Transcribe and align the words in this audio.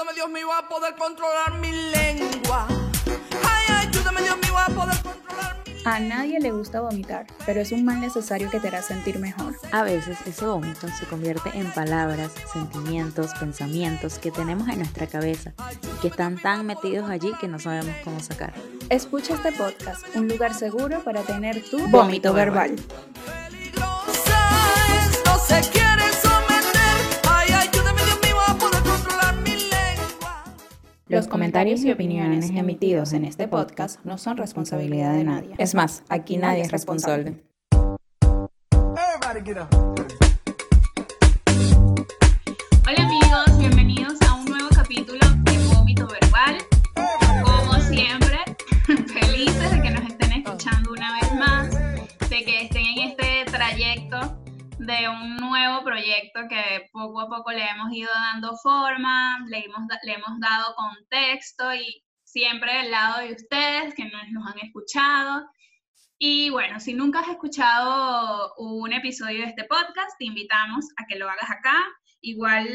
Ayúdame 0.00 0.14
Dios 0.14 0.30
mío 0.30 0.52
a 0.52 0.68
poder 0.68 0.94
controlar 0.96 1.58
mi 1.60 1.72
lengua. 1.72 2.66
Ay, 3.42 3.88
ayúdame 3.88 4.22
Dios 4.22 4.36
mío 4.38 4.56
a 4.56 4.66
poder 4.66 5.02
controlar 5.02 5.56
mi 5.66 5.82
A 5.84 6.00
nadie 6.00 6.40
le 6.40 6.52
gusta 6.52 6.80
vomitar, 6.80 7.26
pero 7.44 7.60
es 7.60 7.72
un 7.72 7.84
mal 7.84 8.00
necesario 8.00 8.48
que 8.50 8.60
te 8.60 8.68
hará 8.68 8.82
sentir 8.82 9.18
mejor. 9.18 9.56
A 9.72 9.82
veces 9.82 10.18
ese 10.26 10.46
vómito 10.46 10.88
se 10.88 11.06
convierte 11.06 11.50
en 11.54 11.70
palabras, 11.72 12.32
sentimientos, 12.52 13.32
pensamientos 13.34 14.18
que 14.18 14.30
tenemos 14.30 14.68
en 14.68 14.78
nuestra 14.78 15.06
cabeza 15.06 15.52
y 15.82 16.00
que 16.00 16.08
están 16.08 16.38
tan 16.38 16.64
metidos 16.66 17.10
allí 17.10 17.32
que 17.40 17.48
no 17.48 17.58
sabemos 17.58 17.94
cómo 18.04 18.20
sacar. 18.20 18.54
Escucha 18.90 19.34
este 19.34 19.52
podcast, 19.52 20.04
un 20.14 20.28
lugar 20.28 20.54
seguro 20.54 21.00
para 21.04 21.22
tener 21.22 21.62
tu 21.62 21.78
Vómito 21.78 21.98
vómito 21.98 22.32
verbal. 22.32 22.76
Peligrosa 25.50 25.58
es, 25.58 25.66
no 25.66 25.72
se 25.72 25.72
quiere 25.72 26.12
someter. 26.12 27.20
Ay, 27.28 27.48
ayúdame 27.52 28.02
Dios 28.04 28.20
mío 28.22 28.36
a 28.46 28.54
poder 28.54 28.82
controlar 28.82 29.36
mi 29.36 29.50
lengua. 29.50 30.44
Los 31.08 31.26
comentarios 31.26 31.82
y 31.82 31.90
opiniones 31.90 32.50
emitidos 32.50 33.12
en 33.12 33.24
este 33.24 33.48
podcast 33.48 34.04
no 34.04 34.18
son 34.18 34.36
responsabilidad 34.36 35.14
de 35.14 35.24
nadie. 35.24 35.54
Es 35.58 35.74
más, 35.74 36.02
aquí 36.08 36.36
nadie 36.36 36.62
es 36.62 36.70
responsable. 36.70 37.42
Everybody 38.72 39.40
get 39.44 39.58
up. 39.58 39.89
De 54.90 55.08
un 55.08 55.36
nuevo 55.36 55.84
proyecto 55.84 56.40
que 56.48 56.88
poco 56.92 57.20
a 57.20 57.28
poco 57.28 57.52
le 57.52 57.64
hemos 57.64 57.92
ido 57.92 58.10
dando 58.12 58.56
forma, 58.56 59.38
le 59.48 59.64
hemos, 59.64 59.82
le 60.02 60.12
hemos 60.14 60.40
dado 60.40 60.74
contexto 60.74 61.72
y 61.74 62.02
siempre 62.24 62.74
del 62.74 62.90
lado 62.90 63.20
de 63.20 63.32
ustedes 63.32 63.94
que 63.94 64.04
nos, 64.06 64.28
nos 64.30 64.46
han 64.48 64.58
escuchado. 64.58 65.48
Y 66.18 66.50
bueno, 66.50 66.80
si 66.80 66.94
nunca 66.94 67.20
has 67.20 67.28
escuchado 67.28 68.52
un 68.58 68.92
episodio 68.92 69.42
de 69.42 69.50
este 69.50 69.64
podcast, 69.64 70.18
te 70.18 70.24
invitamos 70.24 70.86
a 70.96 71.06
que 71.06 71.16
lo 71.18 71.30
hagas 71.30 71.50
acá. 71.50 71.76
Igual 72.20 72.68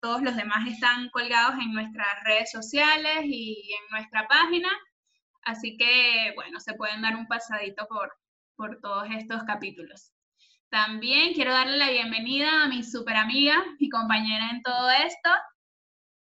todos 0.00 0.22
los 0.22 0.36
demás 0.36 0.66
están 0.66 1.10
colgados 1.10 1.54
en 1.60 1.72
nuestras 1.72 2.08
redes 2.24 2.50
sociales 2.50 3.20
y 3.24 3.70
en 3.74 3.90
nuestra 3.90 4.26
página. 4.28 4.70
Así 5.42 5.76
que, 5.76 6.32
bueno, 6.34 6.58
se 6.58 6.74
pueden 6.74 7.02
dar 7.02 7.16
un 7.16 7.28
pasadito 7.28 7.86
por, 7.86 8.12
por 8.56 8.80
todos 8.80 9.08
estos 9.10 9.42
capítulos. 9.44 10.12
También 10.70 11.34
quiero 11.34 11.52
darle 11.52 11.76
la 11.78 11.90
bienvenida 11.90 12.62
a 12.62 12.68
mi 12.68 12.84
super 12.84 13.16
amiga 13.16 13.56
y 13.80 13.88
compañera 13.88 14.50
en 14.52 14.62
todo 14.62 14.88
esto. 14.90 15.30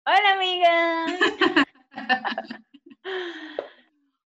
Hola 0.07 0.33
amiga. 0.35 1.07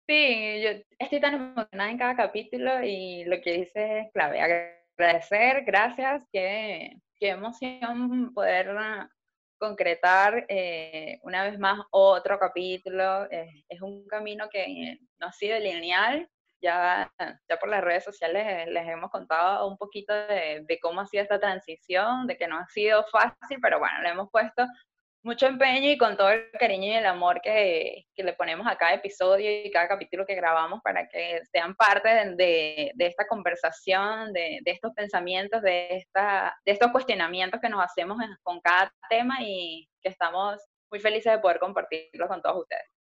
Sí, 0.08 0.64
yo 0.64 0.70
estoy 0.97 1.20
tan 1.20 1.36
emocionada 1.36 1.92
en 1.92 2.00
cada 2.00 2.16
capítulo 2.16 2.83
y 2.83 3.25
lo 3.25 3.39
que 3.42 3.59
dice 3.59 4.00
es 4.00 4.11
clave. 4.11 4.42
Agradecer, 4.42 5.64
gracias, 5.66 6.23
qué, 6.31 6.97
qué 7.20 7.30
emoción 7.30 8.33
poder 8.33 8.75
concretar 9.59 10.47
eh, 10.50 11.20
una 11.22 11.44
vez 11.44 11.59
más 11.59 11.80
otro 11.92 12.39
capítulo. 12.39 13.30
Es 13.30 13.81
un 13.83 14.08
camino 14.08 14.50
que 14.50 14.97
no 15.20 15.27
ha 15.27 15.31
sido 15.31 15.59
lineal. 15.59 16.27
Ya, 16.61 17.11
ya 17.47 17.57
por 17.57 17.69
las 17.69 17.83
redes 17.83 18.03
sociales 18.03 18.67
les 18.67 18.88
hemos 18.88 19.09
contado 19.09 19.67
un 19.67 19.77
poquito 19.77 20.13
de, 20.13 20.79
cómo 20.81 21.02
ha 21.02 21.05
sido 21.05 21.23
esta 21.23 21.39
transición, 21.39 22.27
de 22.27 22.38
que 22.38 22.47
no 22.47 22.57
ha 22.57 22.67
sido 22.67 23.05
fácil, 23.11 23.59
pero 23.61 23.79
bueno, 23.79 24.02
le 24.02 24.09
hemos 24.09 24.29
puesto 24.29 24.65
mucho 25.23 25.47
empeño 25.47 25.89
y 25.91 25.97
con 25.97 26.15
todo 26.15 26.30
el 26.30 26.49
cariño 26.52 26.87
y 26.87 26.95
el 26.95 27.05
amor 27.05 27.41
que, 27.41 28.05
que 28.15 28.23
le 28.23 28.33
ponemos 28.33 28.65
a 28.67 28.77
cada 28.77 28.93
episodio 28.93 29.65
y 29.65 29.71
cada 29.71 29.87
capítulo 29.87 30.25
que 30.25 30.36
grabamos 30.36 30.80
para 30.81 31.08
que 31.08 31.42
sean 31.52 31.75
parte 31.75 32.09
de, 32.36 32.93
esta 32.98 33.27
conversación, 33.27 34.31
de, 34.33 34.59
de 34.64 34.71
estos 34.71 34.93
pensamientos, 34.93 35.61
de, 35.61 35.87
esta, 35.98 36.55
de 36.65 36.71
estos 36.71 36.92
cuestionamientos 36.92 37.59
que 37.61 37.69
nos 37.69 37.83
hacemos 37.83 38.17
con 38.43 38.61
cada 38.61 38.92
tema 39.09 39.37
y 39.42 39.87
que 40.02 40.09
estamos 40.09 40.59
muy 40.89 40.99
felices 40.99 41.33
de 41.33 41.39
poder 41.39 41.59
compartirlo 41.59 42.27
con 42.27 42.42
todos 42.42 42.61
ustedes. 42.61 42.98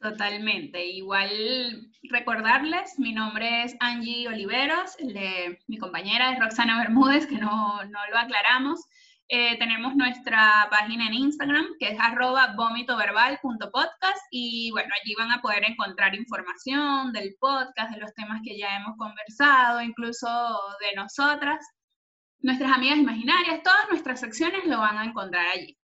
Totalmente. 0.00 0.86
Igual 0.86 1.90
recordarles, 2.04 2.98
mi 2.98 3.12
nombre 3.12 3.64
es 3.64 3.76
Angie 3.80 4.28
Oliveros, 4.28 4.96
mi 5.66 5.78
compañera 5.78 6.32
es 6.32 6.38
Roxana 6.38 6.78
Bermúdez, 6.78 7.26
que 7.26 7.38
no, 7.38 7.82
no 7.84 7.98
lo 8.10 8.18
aclaramos. 8.18 8.80
Eh, 9.30 9.58
tenemos 9.58 9.94
nuestra 9.96 10.68
página 10.70 11.06
en 11.08 11.14
Instagram, 11.14 11.66
que 11.78 11.88
es 11.88 12.00
arroba 12.00 12.54
vomitoverbal.podcast 12.56 14.22
y 14.30 14.70
bueno, 14.70 14.88
allí 15.02 15.14
van 15.18 15.32
a 15.32 15.42
poder 15.42 15.64
encontrar 15.64 16.14
información 16.14 17.12
del 17.12 17.34
podcast, 17.38 17.92
de 17.92 18.00
los 18.00 18.14
temas 18.14 18.40
que 18.44 18.56
ya 18.56 18.76
hemos 18.76 18.96
conversado, 18.96 19.82
incluso 19.82 20.28
de 20.80 20.94
nosotras, 20.94 21.58
nuestras 22.40 22.72
amigas 22.72 22.98
imaginarias, 22.98 23.62
todas 23.62 23.88
nuestras 23.90 24.20
secciones 24.20 24.64
lo 24.64 24.78
van 24.78 24.96
a 24.98 25.04
encontrar 25.04 25.46
allí. 25.48 25.77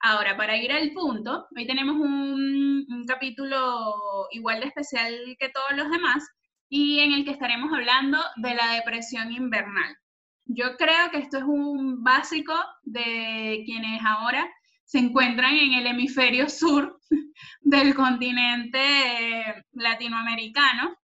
Ahora, 0.00 0.36
para 0.36 0.56
ir 0.56 0.70
al 0.70 0.92
punto, 0.92 1.48
hoy 1.56 1.66
tenemos 1.66 1.96
un, 1.96 2.86
un 2.88 3.04
capítulo 3.04 4.28
igual 4.30 4.60
de 4.60 4.66
especial 4.66 5.36
que 5.38 5.48
todos 5.48 5.72
los 5.76 5.90
demás 5.90 6.24
y 6.68 7.00
en 7.00 7.12
el 7.12 7.24
que 7.24 7.32
estaremos 7.32 7.72
hablando 7.72 8.18
de 8.36 8.54
la 8.54 8.72
depresión 8.74 9.32
invernal. 9.32 9.96
Yo 10.44 10.76
creo 10.76 11.10
que 11.10 11.18
esto 11.18 11.38
es 11.38 11.44
un 11.44 12.04
básico 12.04 12.54
de 12.84 13.62
quienes 13.66 14.00
ahora 14.04 14.48
se 14.84 14.98
encuentran 14.98 15.56
en 15.56 15.74
el 15.74 15.86
hemisferio 15.88 16.48
sur 16.48 17.00
del 17.60 17.94
continente 17.94 19.64
latinoamericano, 19.72 20.96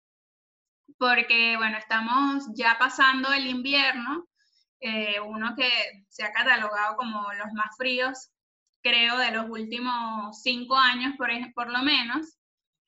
porque 1.00 1.58
bueno, 1.58 1.78
estamos 1.80 2.46
ya 2.56 2.78
pasando 2.78 3.34
el 3.34 3.48
invierno, 3.48 4.28
eh, 4.80 5.20
uno 5.20 5.56
que 5.58 5.70
se 6.10 6.24
ha 6.24 6.32
catalogado 6.32 6.96
como 6.96 7.34
los 7.34 7.52
más 7.54 7.76
fríos 7.76 8.33
creo, 8.84 9.18
de 9.18 9.32
los 9.32 9.50
últimos 9.50 10.42
cinco 10.42 10.76
años 10.78 11.14
por, 11.18 11.30
por 11.56 11.72
lo 11.72 11.82
menos. 11.82 12.38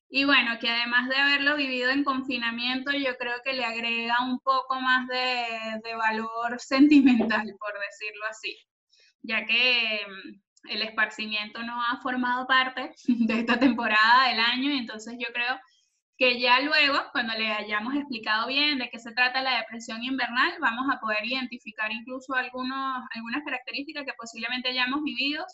Y 0.10 0.24
bueno, 0.24 0.60
que 0.60 0.70
además 0.70 1.10
de 1.10 1.16
haberlo 1.16 1.56
vivido 1.56 1.90
en 1.90 2.04
confinamiento, 2.04 2.92
yo 2.92 3.18
creo 3.18 3.36
que 3.44 3.54
le 3.54 3.66
agrega 3.66 4.16
un 4.24 4.40
poco 4.40 4.80
más 4.80 5.08
de, 5.08 5.82
de 5.84 5.96
valor 5.96 6.60
sentimental, 6.60 7.46
por 7.60 7.74
decirlo 7.80 8.26
así, 8.30 8.56
ya 9.24 9.46
que 9.46 10.02
mm, 10.08 10.70
el 10.70 10.82
esparcimiento 10.84 11.64
no 11.64 11.82
ha 11.82 12.00
formado 12.02 12.46
parte 12.46 12.92
de 13.08 13.40
esta 13.40 13.58
temporada 13.60 14.30
del 14.30 14.40
año, 14.40 14.72
y 14.72 14.78
entonces 14.78 15.16
yo 15.18 15.28
creo 15.34 15.60
que 16.18 16.40
ya 16.40 16.62
luego, 16.62 16.98
cuando 17.12 17.34
le 17.34 17.52
hayamos 17.52 17.96
explicado 17.96 18.48
bien 18.48 18.78
de 18.78 18.90
qué 18.90 19.00
se 19.00 19.12
trata 19.12 19.42
la 19.42 19.58
depresión 19.58 20.02
invernal, 20.04 20.54
vamos 20.62 20.86
a 20.90 21.00
poder 21.00 21.26
identificar 21.26 21.92
incluso 21.92 22.34
algunos, 22.36 23.04
algunas 23.14 23.44
características 23.44 24.06
que 24.06 24.14
posiblemente 24.14 24.70
hayamos 24.70 25.04
vivido 25.04 25.46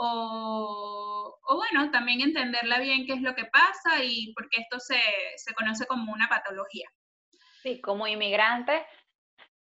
o, 0.00 1.38
o 1.42 1.56
bueno, 1.56 1.90
también 1.90 2.20
entenderla 2.20 2.78
bien 2.78 3.06
qué 3.06 3.12
es 3.12 3.22
lo 3.22 3.34
que 3.34 3.44
pasa 3.44 4.02
y 4.02 4.32
por 4.32 4.48
qué 4.48 4.62
esto 4.62 4.80
se, 4.80 5.00
se 5.36 5.54
conoce 5.54 5.86
como 5.86 6.12
una 6.12 6.28
patología. 6.28 6.88
Sí, 7.62 7.80
como 7.80 8.06
inmigrante 8.06 8.86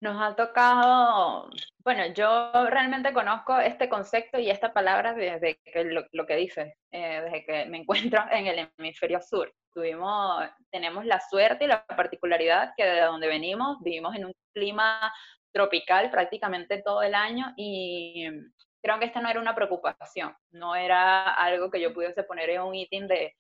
nos 0.02 0.22
ha 0.22 0.36
tocado, 0.36 1.50
bueno, 1.80 2.06
yo 2.14 2.52
realmente 2.70 3.14
conozco 3.14 3.58
este 3.58 3.90
concepto 3.90 4.38
y 4.38 4.50
esta 4.50 4.74
palabra 4.74 5.14
desde 5.14 5.60
que 5.64 5.84
lo, 5.86 6.06
lo 6.12 6.26
que 6.26 6.36
dices, 6.36 6.74
eh, 6.92 7.22
desde 7.24 7.46
que 7.46 7.66
me 7.66 7.80
encuentro 7.80 8.24
en 8.32 8.48
el 8.48 8.70
hemisferio 8.78 9.22
sur. 9.22 9.52
Tuvimos, 9.74 10.46
tenemos 10.72 11.06
la 11.06 11.20
suerte 11.20 11.66
y 11.66 11.68
la 11.68 11.86
particularidad 11.86 12.74
que 12.78 12.86
de 12.86 13.02
donde 13.02 13.28
venimos 13.28 13.78
vivimos 13.82 14.16
en 14.16 14.26
un 14.26 14.34
clima 14.54 15.12
tropical 15.52 16.12
prácticamente 16.12 16.82
todo 16.82 17.02
el 17.02 17.16
año 17.16 17.54
y 17.58 18.28
creo 18.86 19.00
que 19.00 19.06
esta 19.06 19.20
no 19.20 19.30
era 19.30 19.40
una 19.40 19.56
preocupación, 19.56 20.36
no 20.52 20.76
era 20.76 21.34
algo 21.34 21.72
que 21.72 21.82
yo 21.82 21.92
pudiese 21.92 22.22
poner 22.22 22.52
en 22.52 22.62
un 22.62 22.76
ítem 22.76 23.08
de, 23.08 23.36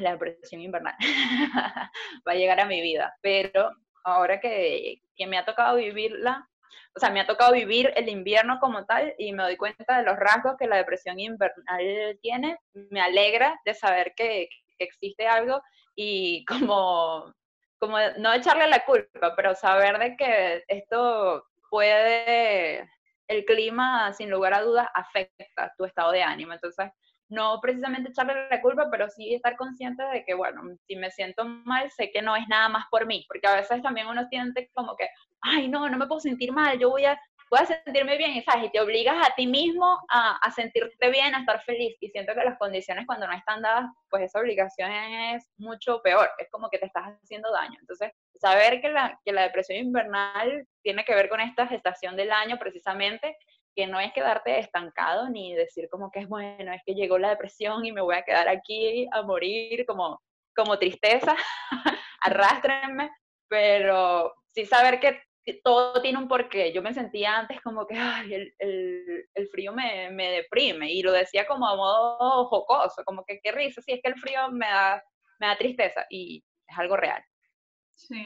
la 0.00 0.12
depresión 0.12 0.60
invernal 0.60 0.94
va 2.26 2.32
a 2.32 2.34
llegar 2.34 2.58
a 2.60 2.66
mi 2.66 2.80
vida, 2.80 3.16
pero 3.22 3.70
ahora 4.02 4.40
que, 4.40 5.00
que 5.14 5.26
me 5.28 5.38
ha 5.38 5.44
tocado 5.44 5.76
vivirla, 5.76 6.48
o 6.96 6.98
sea, 6.98 7.10
me 7.10 7.20
ha 7.20 7.26
tocado 7.26 7.52
vivir 7.52 7.92
el 7.94 8.08
invierno 8.08 8.58
como 8.60 8.84
tal 8.84 9.14
y 9.16 9.32
me 9.32 9.44
doy 9.44 9.56
cuenta 9.56 9.98
de 9.98 10.04
los 10.04 10.16
rasgos 10.16 10.56
que 10.58 10.66
la 10.66 10.76
depresión 10.76 11.20
invernal 11.20 12.18
tiene, 12.20 12.58
me 12.72 13.00
alegra 13.00 13.60
de 13.64 13.74
saber 13.74 14.12
que, 14.16 14.48
que 14.76 14.84
existe 14.84 15.28
algo 15.28 15.62
y 15.94 16.44
como, 16.48 17.32
como 17.78 17.96
no 18.18 18.32
echarle 18.32 18.66
la 18.66 18.84
culpa, 18.84 19.36
pero 19.36 19.54
saber 19.54 19.98
de 19.98 20.16
que 20.16 20.64
esto 20.66 21.44
puede, 21.68 22.90
el 23.30 23.44
clima 23.44 24.12
sin 24.12 24.28
lugar 24.28 24.52
a 24.54 24.62
dudas 24.62 24.88
afecta 24.92 25.72
tu 25.78 25.84
estado 25.84 26.10
de 26.10 26.22
ánimo, 26.22 26.52
entonces 26.52 26.90
no 27.28 27.60
precisamente 27.62 28.10
echarle 28.10 28.48
la 28.50 28.60
culpa, 28.60 28.88
pero 28.90 29.08
sí 29.08 29.32
estar 29.32 29.56
consciente 29.56 30.02
de 30.02 30.24
que, 30.24 30.34
bueno, 30.34 30.62
si 30.84 30.96
me 30.96 31.12
siento 31.12 31.44
mal, 31.44 31.88
sé 31.92 32.10
que 32.10 32.22
no 32.22 32.34
es 32.34 32.48
nada 32.48 32.68
más 32.68 32.86
por 32.90 33.06
mí, 33.06 33.24
porque 33.28 33.46
a 33.46 33.54
veces 33.54 33.82
también 33.82 34.08
uno 34.08 34.26
siente 34.28 34.68
como 34.74 34.96
que, 34.96 35.08
ay, 35.42 35.68
no, 35.68 35.88
no 35.88 35.96
me 35.96 36.08
puedo 36.08 36.20
sentir 36.20 36.50
mal, 36.50 36.76
yo 36.76 36.90
voy 36.90 37.04
a 37.04 37.20
voy 37.50 37.60
a 37.60 37.66
sentirme 37.66 38.16
bien, 38.16 38.30
y 38.30 38.42
sabes, 38.42 38.66
y 38.66 38.70
te 38.70 38.80
obligas 38.80 39.16
a 39.26 39.34
ti 39.34 39.46
mismo 39.46 39.98
a, 40.08 40.36
a, 40.36 40.50
sentirte 40.52 41.10
bien, 41.10 41.34
a 41.34 41.40
estar 41.40 41.62
feliz, 41.64 41.96
y 42.00 42.08
siento 42.10 42.32
que 42.32 42.44
las 42.44 42.58
condiciones 42.58 43.06
cuando 43.06 43.26
no 43.26 43.32
están 43.32 43.60
dadas, 43.60 43.90
pues 44.08 44.24
esa 44.24 44.38
obligación 44.38 44.90
es 44.92 45.44
mucho 45.58 46.00
peor, 46.02 46.30
es 46.38 46.48
como 46.50 46.70
que 46.70 46.78
te 46.78 46.86
estás 46.86 47.04
haciendo 47.22 47.50
daño. 47.50 47.76
Entonces, 47.80 48.12
saber 48.34 48.80
que 48.80 48.88
la, 48.88 49.20
que 49.24 49.32
la 49.32 49.42
depresión 49.42 49.78
invernal 49.78 50.66
tiene 50.82 51.04
que 51.04 51.14
ver 51.14 51.28
con 51.28 51.40
esta 51.40 51.66
gestación 51.66 52.16
del 52.16 52.30
año 52.30 52.56
precisamente, 52.58 53.36
que 53.74 53.86
no 53.86 53.98
es 53.98 54.12
quedarte 54.12 54.58
estancado 54.58 55.28
ni 55.28 55.54
decir 55.54 55.88
como 55.90 56.10
que 56.10 56.20
es 56.20 56.28
bueno, 56.28 56.72
es 56.72 56.82
que 56.84 56.94
llegó 56.94 57.18
la 57.18 57.30
depresión 57.30 57.84
y 57.84 57.92
me 57.92 58.00
voy 58.00 58.14
a 58.14 58.22
quedar 58.22 58.48
aquí 58.48 59.08
a 59.12 59.22
morir 59.22 59.84
como, 59.86 60.22
como 60.54 60.78
tristeza, 60.78 61.36
arrastrenme, 62.20 63.10
pero 63.48 64.34
sí 64.46 64.66
saber 64.66 65.00
que 65.00 65.20
todo 65.64 66.00
tiene 66.02 66.18
un 66.18 66.28
porqué. 66.28 66.72
Yo 66.72 66.82
me 66.82 66.94
sentía 66.94 67.38
antes 67.38 67.60
como 67.62 67.86
que 67.86 67.96
Ay, 67.96 68.34
el, 68.34 68.54
el, 68.58 69.28
el, 69.34 69.48
frío 69.48 69.72
me, 69.72 70.10
me, 70.10 70.30
deprime 70.30 70.92
y 70.92 71.02
lo 71.02 71.12
decía 71.12 71.46
como 71.46 71.66
a 71.66 71.76
modo 71.76 72.46
jocoso, 72.46 73.04
como 73.04 73.24
que 73.24 73.40
qué 73.42 73.52
risa, 73.52 73.80
sí, 73.82 73.92
es 73.92 74.00
que 74.02 74.10
el 74.10 74.20
frío 74.20 74.50
me 74.50 74.66
da, 74.66 75.02
me 75.38 75.46
da 75.48 75.56
tristeza 75.56 76.06
y 76.10 76.44
es 76.66 76.78
algo 76.78 76.96
real. 76.96 77.22
Sí, 77.90 78.24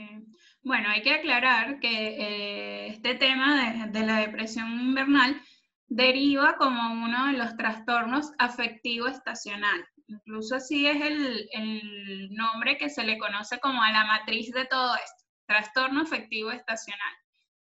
bueno, 0.63 0.89
hay 0.91 1.03
que 1.03 1.13
aclarar 1.13 1.81
que 1.81 1.89
eh, 1.89 2.87
este 2.89 3.15
tema 3.15 3.87
de, 3.87 3.99
de, 3.99 4.07
la 4.07 4.19
depresión 4.21 4.71
invernal 4.71 5.41
deriva 5.89 6.57
como 6.57 7.05
uno 7.05 7.27
de 7.27 7.33
los 7.39 7.57
trastornos 7.57 8.33
afectivo 8.39 9.09
estacional. 9.09 9.85
Incluso 10.07 10.57
así 10.57 10.87
es 10.87 11.03
el, 11.03 11.49
el 11.53 12.35
nombre 12.35 12.77
que 12.77 12.91
se 12.91 13.05
le 13.05 13.19
conoce 13.19 13.59
como 13.59 13.83
a 13.83 13.91
la 13.91 14.05
matriz 14.05 14.53
de 14.53 14.67
todo 14.67 14.95
esto, 14.95 15.24
trastorno 15.47 16.03
afectivo 16.03 16.51
estacional. 16.51 17.15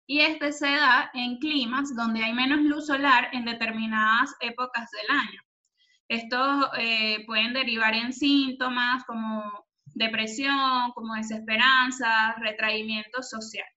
Y 0.06 0.20
este 0.20 0.52
se 0.52 0.68
da 0.68 1.10
en 1.14 1.38
climas 1.38 1.96
donde 1.96 2.24
hay 2.24 2.34
menos 2.34 2.62
luz 2.62 2.88
solar 2.88 3.30
en 3.32 3.46
determinadas 3.46 4.36
épocas 4.42 4.90
del 4.92 5.18
año. 5.18 5.42
Estos 6.10 6.68
eh, 6.78 7.24
pueden 7.26 7.54
derivar 7.54 7.94
en 7.96 8.12
síntomas 8.12 9.04
como 9.06 9.66
depresión, 9.86 10.92
como 10.94 11.16
desesperanza, 11.16 12.36
retraimiento 12.40 13.24
social. 13.24 13.68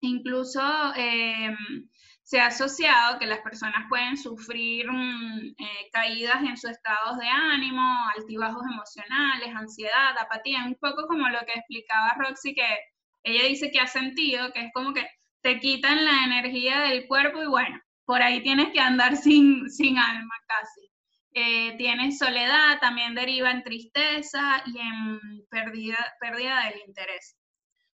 Incluso 0.00 0.60
eh, 0.96 1.54
se 2.22 2.40
ha 2.40 2.46
asociado 2.46 3.18
que 3.18 3.26
las 3.26 3.40
personas 3.40 3.86
pueden 3.88 4.16
sufrir 4.16 4.90
mm, 4.90 5.54
eh, 5.58 5.90
caídas 5.92 6.42
en 6.42 6.56
sus 6.56 6.70
estados 6.70 7.18
de 7.18 7.26
ánimo, 7.26 7.82
altibajos 8.16 8.62
emocionales, 8.70 9.54
ansiedad, 9.54 10.16
apatía, 10.18 10.64
un 10.66 10.74
poco 10.74 11.06
como 11.06 11.28
lo 11.28 11.40
que 11.40 11.52
explicaba 11.58 12.16
Roxy, 12.18 12.54
que 12.54 12.66
ella 13.24 13.48
dice 13.48 13.70
que 13.70 13.80
ha 13.80 13.86
sentido, 13.86 14.52
que 14.52 14.60
es 14.60 14.72
como 14.72 14.92
que 14.92 15.06
te 15.42 15.58
quitan 15.58 16.04
la 16.04 16.24
energía 16.24 16.80
del 16.80 17.06
cuerpo 17.06 17.42
y 17.42 17.46
bueno, 17.46 17.80
por 18.04 18.22
ahí 18.22 18.42
tienes 18.42 18.72
que 18.72 18.80
andar 18.80 19.16
sin, 19.16 19.68
sin 19.70 19.98
alma 19.98 20.34
casi. 20.46 20.90
Eh, 21.36 21.74
tienes 21.76 22.18
soledad, 22.18 22.78
también 22.80 23.14
deriva 23.14 23.50
en 23.50 23.64
tristeza 23.64 24.62
y 24.66 24.78
en 24.78 25.20
pérdida, 25.50 25.98
pérdida 26.20 26.66
del 26.66 26.80
interés. 26.86 27.36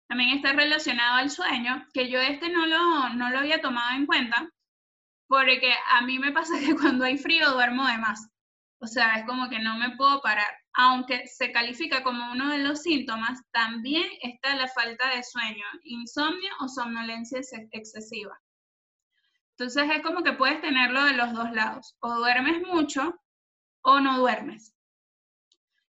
También 0.07 0.31
está 0.31 0.51
relacionado 0.51 1.17
al 1.17 1.29
sueño, 1.29 1.85
que 1.93 2.09
yo 2.09 2.19
este 2.19 2.49
no 2.49 2.65
lo, 2.65 3.09
no 3.09 3.29
lo 3.29 3.39
había 3.39 3.61
tomado 3.61 3.95
en 3.95 4.07
cuenta, 4.07 4.49
porque 5.27 5.73
a 5.87 6.01
mí 6.01 6.19
me 6.19 6.31
pasa 6.31 6.53
que 6.59 6.75
cuando 6.75 7.05
hay 7.05 7.17
frío 7.17 7.51
duermo 7.51 7.85
de 7.87 7.97
más. 7.97 8.27
O 8.81 8.87
sea, 8.87 9.15
es 9.15 9.25
como 9.25 9.49
que 9.49 9.59
no 9.59 9.77
me 9.77 9.95
puedo 9.97 10.21
parar. 10.21 10.53
Aunque 10.73 11.27
se 11.27 11.51
califica 11.51 12.01
como 12.03 12.31
uno 12.31 12.49
de 12.49 12.59
los 12.59 12.81
síntomas, 12.81 13.41
también 13.51 14.07
está 14.21 14.55
la 14.55 14.67
falta 14.67 15.09
de 15.09 15.23
sueño, 15.23 15.65
insomnio 15.83 16.51
o 16.61 16.67
somnolencia 16.69 17.41
excesiva. 17.71 18.39
Entonces 19.57 19.89
es 19.93 20.01
como 20.01 20.23
que 20.23 20.33
puedes 20.33 20.61
tenerlo 20.61 21.03
de 21.03 21.13
los 21.13 21.33
dos 21.33 21.51
lados. 21.51 21.97
O 21.99 22.15
duermes 22.15 22.61
mucho 22.65 23.19
o 23.81 23.99
no 23.99 24.19
duermes. 24.19 24.73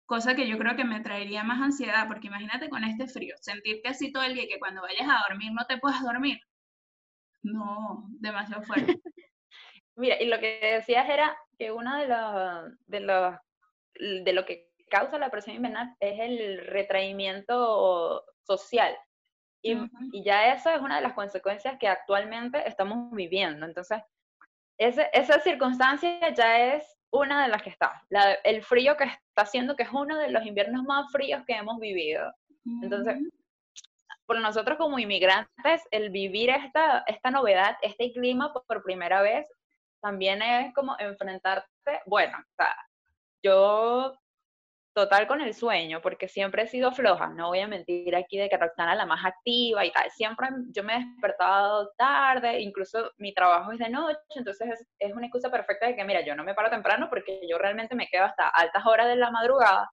Cosa 0.05 0.35
que 0.35 0.47
yo 0.47 0.57
creo 0.57 0.77
que 0.77 0.85
me 0.85 1.01
traería 1.01 1.43
más 1.43 1.61
ansiedad, 1.61 2.07
porque 2.07 2.27
imagínate 2.27 2.69
con 2.69 2.85
este 2.85 3.07
frío, 3.07 3.35
sentirte 3.41 3.89
así 3.89 4.13
todo 4.13 4.23
el 4.23 4.35
día 4.35 4.47
que 4.47 4.59
cuando 4.59 4.81
vayas 4.81 5.09
a 5.09 5.21
dormir 5.27 5.51
no 5.51 5.65
te 5.65 5.77
puedas 5.77 6.01
dormir. 6.01 6.39
No, 7.43 8.05
demasiado 8.19 8.63
fuerte. 8.63 9.01
Mira, 9.97 10.21
y 10.21 10.27
lo 10.27 10.39
que 10.39 10.59
decías 10.61 11.09
era 11.09 11.35
que 11.57 11.71
uno 11.71 11.97
de 11.97 12.07
los, 12.07 12.79
de 12.85 12.99
los, 12.99 13.35
de 14.23 14.33
lo 14.33 14.45
que 14.45 14.69
causa 14.89 15.17
la 15.17 15.31
presión 15.31 15.55
invernal 15.55 15.95
es 15.99 16.19
el 16.19 16.65
retraimiento 16.67 18.23
social. 18.43 18.95
Y, 19.63 19.73
uh 19.73 19.79
-huh. 19.79 20.09
y, 20.13 20.23
ya 20.23 20.53
eso 20.53 20.69
es 20.69 20.79
una 20.81 20.97
de 20.97 21.01
las 21.01 21.13
consecuencias 21.13 21.77
que 21.79 21.87
actualmente 21.87 22.65
estamos 22.67 23.11
viviendo. 23.11 23.65
Entonces, 23.65 24.01
ese, 24.77 25.09
esa 25.13 25.39
circunstancia 25.39 26.29
ya 26.29 26.75
es 26.75 26.95
una 27.09 27.43
de 27.43 27.49
las 27.49 27.63
que 27.63 27.71
está. 27.71 27.99
La, 28.09 28.33
el 28.43 28.63
frío 28.63 28.95
que 28.97 29.05
está 29.05 29.41
haciendo, 29.41 29.75
que 29.75 29.83
es 29.83 29.91
uno 29.91 30.15
de 30.19 30.29
los 30.29 30.45
inviernos 30.45 30.83
más 30.83 31.11
fríos 31.11 31.43
que 31.45 31.53
hemos 31.53 31.79
vivido. 31.79 32.31
Entonces, 32.83 33.15
uh 33.15 33.19
-huh. 33.19 33.31
por 34.27 34.39
nosotros 34.39 34.77
como 34.77 34.99
inmigrantes, 34.99 35.81
el 35.89 36.11
vivir 36.11 36.51
esta, 36.51 37.03
esta 37.07 37.31
novedad, 37.31 37.77
este 37.81 38.11
clima 38.13 38.53
por 38.53 38.83
primera 38.83 39.21
vez, 39.23 39.47
también 40.01 40.41
es 40.41 40.73
como 40.73 40.95
enfrentarte, 40.99 42.01
bueno, 42.05 42.37
o 42.37 42.55
sea, 42.55 42.75
yo 43.43 44.17
total 44.93 45.27
con 45.27 45.41
el 45.41 45.53
sueño, 45.53 46.01
porque 46.01 46.27
siempre 46.27 46.63
he 46.63 46.67
sido 46.67 46.91
floja, 46.91 47.27
no 47.27 47.49
voy 47.49 47.59
a 47.59 47.67
mentir 47.67 48.15
aquí 48.15 48.37
de 48.37 48.49
que 48.49 48.57
Roxana 48.57 48.95
la 48.95 49.05
más 49.05 49.23
activa 49.25 49.85
y 49.85 49.91
tal, 49.91 50.09
siempre 50.11 50.47
yo 50.71 50.83
me 50.83 50.95
he 50.95 51.05
despertado 51.05 51.91
tarde, 51.97 52.61
incluso 52.61 53.11
mi 53.17 53.33
trabajo 53.33 53.71
es 53.71 53.79
de 53.79 53.89
noche, 53.89 54.19
entonces 54.35 54.67
es, 54.69 54.87
es, 54.97 55.13
una 55.13 55.27
excusa 55.27 55.51
perfecta 55.51 55.87
de 55.87 55.95
que, 55.95 56.03
mira, 56.03 56.21
yo 56.21 56.35
no 56.35 56.43
me 56.43 56.55
paro 56.55 56.71
temprano 56.71 57.09
porque 57.09 57.41
yo 57.47 57.59
realmente 57.59 57.95
me 57.95 58.07
quedo 58.07 58.25
hasta 58.25 58.49
altas 58.49 58.85
horas 58.87 59.07
de 59.07 59.17
la 59.17 59.29
madrugada 59.29 59.91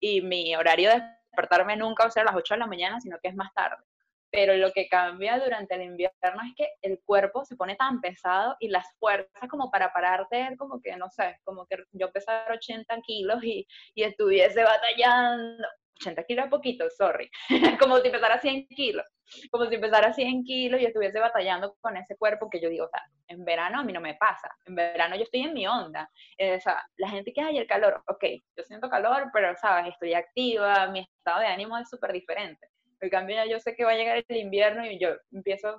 y 0.00 0.22
mi 0.22 0.56
horario 0.56 0.90
de 0.90 1.02
despertarme 1.30 1.76
nunca 1.76 2.02
va 2.04 2.08
a 2.08 2.10
ser 2.10 2.22
a 2.22 2.26
las 2.26 2.36
8 2.36 2.54
de 2.54 2.60
la 2.60 2.66
mañana, 2.66 3.00
sino 3.00 3.18
que 3.22 3.28
es 3.28 3.36
más 3.36 3.52
tarde 3.54 3.84
pero 4.32 4.54
lo 4.56 4.72
que 4.72 4.88
cambia 4.88 5.38
durante 5.38 5.74
el 5.74 5.82
invierno 5.82 6.40
es 6.48 6.54
que 6.56 6.68
el 6.80 6.98
cuerpo 7.04 7.44
se 7.44 7.54
pone 7.54 7.76
tan 7.76 8.00
pesado 8.00 8.56
y 8.60 8.68
las 8.68 8.86
fuerzas 8.98 9.48
como 9.50 9.70
para 9.70 9.92
pararte, 9.92 10.56
como 10.58 10.80
que, 10.80 10.96
no 10.96 11.10
sé, 11.10 11.38
como 11.44 11.66
que 11.66 11.76
yo 11.92 12.10
pesara 12.10 12.54
80 12.54 12.98
kilos 13.02 13.44
y, 13.44 13.66
y 13.94 14.02
estuviese 14.04 14.64
batallando, 14.64 15.62
80 16.00 16.24
kilos 16.24 16.44
es 16.46 16.50
poquito, 16.50 16.88
sorry, 16.96 17.30
como 17.78 17.98
si 17.98 18.08
pesara 18.08 18.40
100 18.40 18.68
kilos, 18.68 19.04
como 19.50 19.66
si 19.66 19.76
pesara 19.76 20.14
100 20.14 20.44
kilos 20.44 20.80
y 20.80 20.86
estuviese 20.86 21.20
batallando 21.20 21.76
con 21.82 21.98
ese 21.98 22.16
cuerpo 22.16 22.48
que 22.48 22.60
yo 22.60 22.70
digo, 22.70 22.86
o 22.86 22.88
sea, 22.88 23.02
en 23.28 23.44
verano 23.44 23.80
a 23.80 23.84
mí 23.84 23.92
no 23.92 24.00
me 24.00 24.14
pasa, 24.14 24.50
en 24.64 24.74
verano 24.76 25.14
yo 25.14 25.24
estoy 25.24 25.42
en 25.42 25.52
mi 25.52 25.66
onda, 25.66 26.10
eh, 26.38 26.56
o 26.56 26.60
sea, 26.60 26.82
la 26.96 27.10
gente 27.10 27.34
que 27.34 27.42
hay 27.42 27.58
el 27.58 27.66
calor, 27.66 28.02
ok, 28.08 28.24
yo 28.56 28.64
siento 28.64 28.88
calor, 28.88 29.30
pero, 29.30 29.54
sabes, 29.56 29.92
estoy 29.92 30.14
activa, 30.14 30.86
mi 30.88 31.00
estado 31.00 31.40
de 31.40 31.46
ánimo 31.48 31.76
es 31.76 31.90
súper 31.90 32.12
diferente 32.12 32.71
cambio, 33.10 33.36
ya 33.36 33.46
yo 33.46 33.60
sé 33.60 33.74
que 33.74 33.84
va 33.84 33.92
a 33.92 33.96
llegar 33.96 34.24
el 34.26 34.36
invierno 34.36 34.86
y 34.86 34.98
yo 34.98 35.10
empiezo, 35.32 35.68
va 35.68 35.78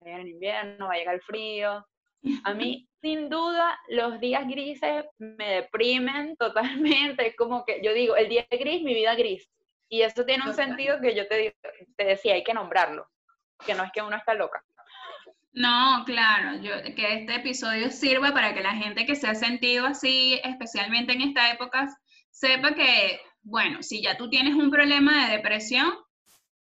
a 0.00 0.04
llegar 0.04 0.20
el 0.20 0.28
invierno, 0.28 0.86
va 0.86 0.94
a 0.94 0.98
llegar 0.98 1.14
el 1.14 1.22
frío. 1.22 1.86
A 2.44 2.54
mí, 2.54 2.86
sin 3.00 3.28
duda, 3.28 3.78
los 3.88 4.20
días 4.20 4.46
grises 4.46 5.04
me 5.18 5.48
deprimen 5.48 6.36
totalmente. 6.38 7.26
Es 7.26 7.36
como 7.36 7.64
que 7.64 7.80
yo 7.82 7.92
digo, 7.92 8.16
el 8.16 8.28
día 8.28 8.46
gris, 8.50 8.82
mi 8.82 8.94
vida 8.94 9.14
gris. 9.14 9.48
Y 9.88 10.02
eso 10.02 10.24
tiene 10.24 10.44
un 10.46 10.54
sentido 10.54 11.00
que 11.00 11.14
yo 11.16 11.26
te, 11.26 11.56
te 11.96 12.04
decía, 12.04 12.34
hay 12.34 12.44
que 12.44 12.54
nombrarlo. 12.54 13.08
Que 13.66 13.74
no 13.74 13.82
es 13.82 13.90
que 13.92 14.02
uno 14.02 14.16
está 14.16 14.34
loca. 14.34 14.62
No, 15.52 16.04
claro, 16.06 16.58
yo, 16.62 16.70
que 16.94 17.14
este 17.14 17.34
episodio 17.34 17.90
sirva 17.90 18.32
para 18.32 18.54
que 18.54 18.60
la 18.60 18.74
gente 18.74 19.04
que 19.04 19.16
se 19.16 19.26
ha 19.26 19.34
sentido 19.34 19.84
así, 19.84 20.40
especialmente 20.44 21.12
en 21.12 21.22
esta 21.22 21.50
época, 21.50 21.88
sepa 22.30 22.74
que, 22.74 23.20
bueno, 23.42 23.82
si 23.82 24.00
ya 24.00 24.16
tú 24.16 24.30
tienes 24.30 24.54
un 24.54 24.70
problema 24.70 25.26
de 25.26 25.36
depresión, 25.36 25.92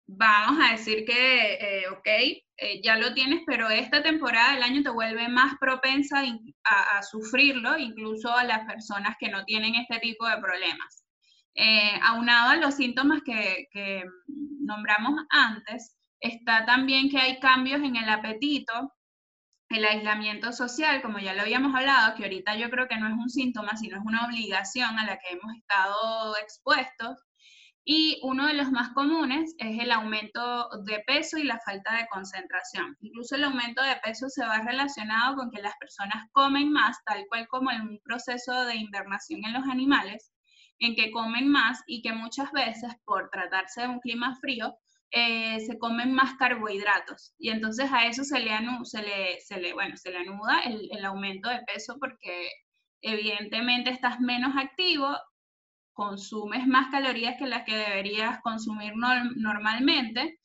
vamos 0.08 0.64
a 0.64 0.72
decir 0.72 1.06
que, 1.06 1.54
eh, 1.56 1.90
ok, 1.90 2.08
eh, 2.08 2.82
ya 2.84 2.96
lo 2.96 3.14
tienes, 3.14 3.44
pero 3.46 3.70
esta 3.70 4.02
temporada 4.02 4.54
del 4.54 4.64
año 4.64 4.82
te 4.82 4.90
vuelve 4.90 5.28
más 5.28 5.56
propensa 5.60 6.22
a, 6.64 6.98
a, 6.98 7.04
sufrirlo, 7.04 7.78
incluso 7.78 8.34
a 8.34 8.44
las 8.44 8.66
personas 8.66 9.16
que 9.20 9.30
no 9.30 9.44
tienen 9.46 9.76
este 9.76 10.00
tipo 10.00 10.28
de 10.28 10.38
problemas. 10.38 11.04
Eh, 11.56 12.00
aunado 12.04 12.52
a 12.52 12.56
los 12.58 12.76
síntomas 12.76 13.22
que, 13.24 13.68
que, 13.72 14.04
nombramos 14.62 15.14
antes, 15.30 15.98
está 16.20 16.66
también 16.66 17.10
que 17.10 17.20
hay 17.20 17.40
cambios 17.40 17.82
en 17.82 17.96
el 17.96 18.10
apetito, 18.10 18.94
el 19.70 19.86
aislamiento 19.86 20.54
social, 20.54 21.02
como 21.02 21.20
ya 21.20 21.34
lo 21.34 21.42
habíamos 21.42 21.76
hablado, 21.76 22.16
que 22.16 22.24
ahorita 22.24 22.56
yo 22.56 22.70
creo 22.70 22.88
que 22.88 22.98
no 22.98 23.08
es 23.08 23.14
un 23.14 23.30
síntoma, 23.30 23.76
sino 23.78 23.98
es 23.98 24.04
una 24.06 24.26
obligación 24.26 24.98
a 24.98 25.06
la 25.06 25.18
que 25.18 25.34
hemos 25.34 25.54
estado 25.56 26.38
expuestos, 26.38 27.18
y 27.90 28.20
uno 28.22 28.48
de 28.48 28.54
los 28.54 28.70
más 28.70 28.90
comunes 28.90 29.56
es 29.60 29.80
el 29.80 29.94
aumento 29.94 30.68
de 30.84 31.00
peso 31.08 31.38
y 31.38 31.46
la 31.46 31.58
falta 31.62 31.96
de 31.96 32.08
concentración. 32.08 32.98
Incluso 33.00 33.36
el 33.36 33.46
aumento 33.46 33.82
de 33.82 33.96
peso 34.04 34.28
se 34.28 34.46
va 34.46 34.60
relacionado 34.60 35.38
con 35.38 35.50
que 35.50 35.62
las 35.62 35.74
personas 35.78 36.26
comen 36.34 36.70
más, 36.70 36.98
tal 37.06 37.24
cual 37.30 37.48
como 37.48 37.72
en 37.72 37.84
un 37.84 38.00
proceso 38.04 38.66
de 38.66 38.76
invernación 38.76 39.46
en 39.46 39.54
los 39.54 39.64
animales, 39.70 40.34
en 40.80 40.96
que 40.96 41.12
comen 41.12 41.48
más 41.48 41.82
y 41.88 42.02
que 42.02 42.12
muchas 42.12 42.52
veces 42.52 42.92
por 43.06 43.30
tratarse 43.30 43.84
de 43.84 43.88
un 43.88 44.02
clima 44.02 44.36
frío 44.42 44.76
eh, 45.12 45.62
se 45.62 45.80
comen 45.80 46.12
más 46.14 46.34
carbohidratos 46.34 47.34
y 47.40 47.52
entonces 47.52 47.90
a 47.94 48.06
eso 48.06 48.26
se 48.26 48.42
le, 48.42 48.52
se 48.84 49.02
le, 49.02 49.40
se 49.40 49.62
le, 49.62 49.74
bueno, 49.74 49.96
se 49.96 50.12
le 50.12 50.18
anuda 50.18 50.60
el, 50.66 50.90
el 50.92 51.06
aumento 51.06 51.48
de 51.48 51.62
peso 51.62 51.96
porque 52.02 52.50
evidentemente 53.02 53.92
estás 53.92 54.20
menos 54.20 54.58
activo, 54.58 55.18
consumes 55.98 56.68
más 56.68 56.92
calorías 56.92 57.38
que 57.40 57.48
las 57.48 57.64
que 57.64 57.76
deberías 57.76 58.40
consumir 58.42 58.94
normalmente 58.96 60.40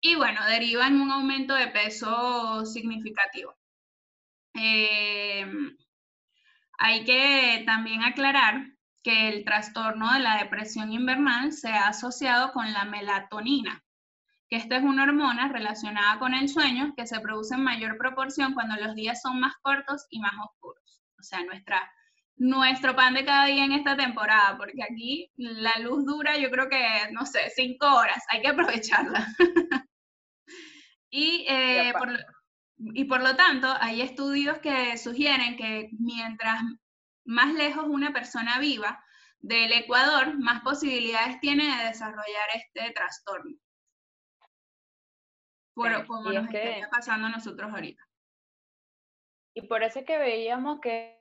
y 0.00 0.16
bueno, 0.16 0.44
deriva 0.46 0.88
en 0.88 1.00
un 1.00 1.12
aumento 1.12 1.54
de 1.54 1.68
peso 1.68 2.66
significativo. 2.66 3.54
Em, 4.54 5.76
hay 6.78 7.04
que 7.04 7.62
también 7.64 8.02
aclarar 8.02 8.66
que 9.04 9.28
el 9.28 9.44
trastorno 9.44 10.12
de 10.12 10.18
la 10.20 10.38
depresión 10.38 10.92
invernal 10.92 11.52
se 11.52 11.68
ha 11.68 11.88
asociado 11.88 12.52
con 12.52 12.72
la 12.72 12.84
melatonina, 12.84 13.84
que 14.48 14.56
esta 14.56 14.76
es 14.78 14.82
una 14.82 15.04
hormona 15.04 15.46
relacionada 15.48 16.18
con 16.18 16.34
el 16.34 16.48
sueño 16.48 16.94
que 16.96 17.06
se 17.06 17.20
produce 17.20 17.54
en 17.54 17.62
mayor 17.62 17.98
proporción 17.98 18.52
cuando 18.54 18.74
los 18.74 18.96
días 18.96 19.22
son 19.22 19.38
más 19.38 19.54
cortos 19.62 20.06
y 20.10 20.18
más 20.18 20.32
oscuros. 20.44 21.02
O 21.20 21.22
sea, 21.22 21.44
nuestra, 21.44 21.88
nuestro 22.38 22.94
pan 22.94 23.14
de 23.14 23.24
cada 23.24 23.46
día 23.46 23.64
en 23.64 23.72
esta 23.72 23.96
temporada, 23.96 24.56
porque 24.56 24.82
aquí 24.82 25.30
la 25.36 25.78
luz 25.80 26.04
dura, 26.06 26.36
yo 26.36 26.50
creo 26.50 26.68
que, 26.68 27.10
no 27.12 27.26
sé, 27.26 27.50
cinco 27.54 27.86
horas, 27.86 28.24
hay 28.28 28.40
que 28.40 28.48
aprovecharla. 28.48 29.26
y, 31.10 31.46
eh, 31.48 31.92
por, 31.98 32.08
y 32.76 33.04
por 33.04 33.22
lo 33.22 33.34
tanto, 33.36 33.68
hay 33.80 34.02
estudios 34.02 34.58
que 34.58 34.96
sugieren 34.96 35.56
que 35.56 35.90
mientras 35.98 36.62
más 37.24 37.52
lejos 37.54 37.84
una 37.86 38.12
persona 38.12 38.58
viva 38.58 39.04
del 39.40 39.72
Ecuador, 39.72 40.38
más 40.38 40.62
posibilidades 40.62 41.40
tiene 41.40 41.64
de 41.76 41.84
desarrollar 41.86 42.48
este 42.54 42.92
trastorno. 42.92 43.56
Por, 45.74 46.06
como 46.06 46.32
nos 46.32 46.52
está 46.52 46.88
pasando 46.90 47.28
a 47.28 47.30
nosotros 47.30 47.70
ahorita. 47.72 48.02
Y 49.54 49.62
por 49.62 49.82
eso 49.82 50.00
es 50.00 50.04
que 50.04 50.18
veíamos 50.18 50.80
que 50.80 51.20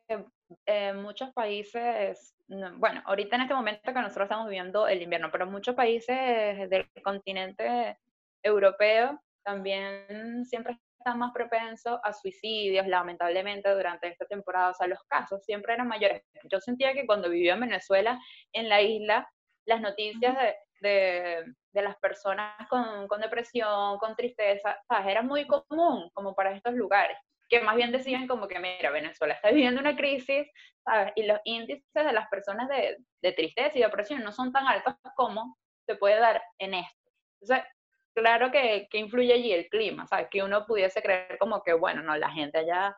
en 0.65 1.01
muchos 1.01 1.31
países, 1.33 2.35
bueno, 2.47 3.01
ahorita 3.05 3.35
en 3.35 3.41
este 3.43 3.53
momento 3.53 3.93
que 3.93 4.01
nosotros 4.01 4.25
estamos 4.25 4.47
viviendo 4.47 4.87
el 4.87 5.01
invierno, 5.01 5.29
pero 5.31 5.45
muchos 5.45 5.75
países 5.75 6.69
del 6.69 6.89
continente 7.03 7.97
europeo 8.43 9.21
también 9.43 10.45
siempre 10.45 10.77
están 10.99 11.19
más 11.19 11.31
propensos 11.33 11.99
a 12.03 12.13
suicidios, 12.13 12.87
lamentablemente, 12.87 13.69
durante 13.73 14.07
esta 14.07 14.25
temporada. 14.25 14.71
O 14.71 14.73
sea, 14.73 14.87
los 14.87 15.03
casos 15.07 15.43
siempre 15.43 15.73
eran 15.73 15.87
mayores. 15.87 16.23
Yo 16.51 16.59
sentía 16.59 16.93
que 16.93 17.05
cuando 17.05 17.29
vivía 17.29 17.53
en 17.53 17.61
Venezuela, 17.61 18.19
en 18.53 18.67
la 18.67 18.81
isla, 18.81 19.29
las 19.65 19.81
noticias 19.81 20.35
de, 20.81 21.53
de, 21.73 21.81
las 21.81 21.97
personas 21.97 22.67
con, 22.69 23.07
con, 23.07 23.21
depresión, 23.21 23.97
con 23.99 24.15
tristeza, 24.15 24.79
¿sabes? 24.87 25.07
era 25.07 25.21
muy 25.21 25.45
común 25.45 26.09
como 26.13 26.33
para 26.33 26.55
estos 26.55 26.73
lugares, 26.73 27.17
que 27.49 27.61
más 27.61 27.75
bien 27.75 27.91
decían 27.91 28.27
como 28.27 28.47
que, 28.47 28.59
mira, 28.59 28.91
Venezuela 28.91 29.33
está 29.33 29.49
viviendo 29.49 29.79
una 29.79 29.95
crisis, 29.95 30.47
¿sabes? 30.83 31.13
Y 31.15 31.23
los 31.23 31.39
índices 31.43 31.85
de 31.93 32.13
las 32.13 32.27
personas 32.29 32.67
de, 32.69 32.97
de 33.21 33.31
tristeza 33.31 33.77
y 33.77 33.81
depresión 33.81 34.23
no 34.23 34.31
son 34.31 34.51
tan 34.51 34.67
altos 34.67 34.95
como 35.15 35.57
se 35.85 35.95
puede 35.95 36.19
dar 36.19 36.41
en 36.59 36.73
esto. 36.73 37.11
Entonces, 37.41 37.65
claro 38.13 38.51
que, 38.51 38.87
que, 38.89 38.97
influye 38.97 39.33
allí 39.33 39.53
el 39.53 39.69
clima, 39.69 40.05
¿sabes? 40.07 40.27
Que 40.29 40.43
uno 40.43 40.65
pudiese 40.65 41.01
creer 41.01 41.37
como 41.39 41.63
que, 41.63 41.73
bueno, 41.73 42.01
no, 42.01 42.17
la 42.17 42.31
gente 42.31 42.59
allá 42.59 42.95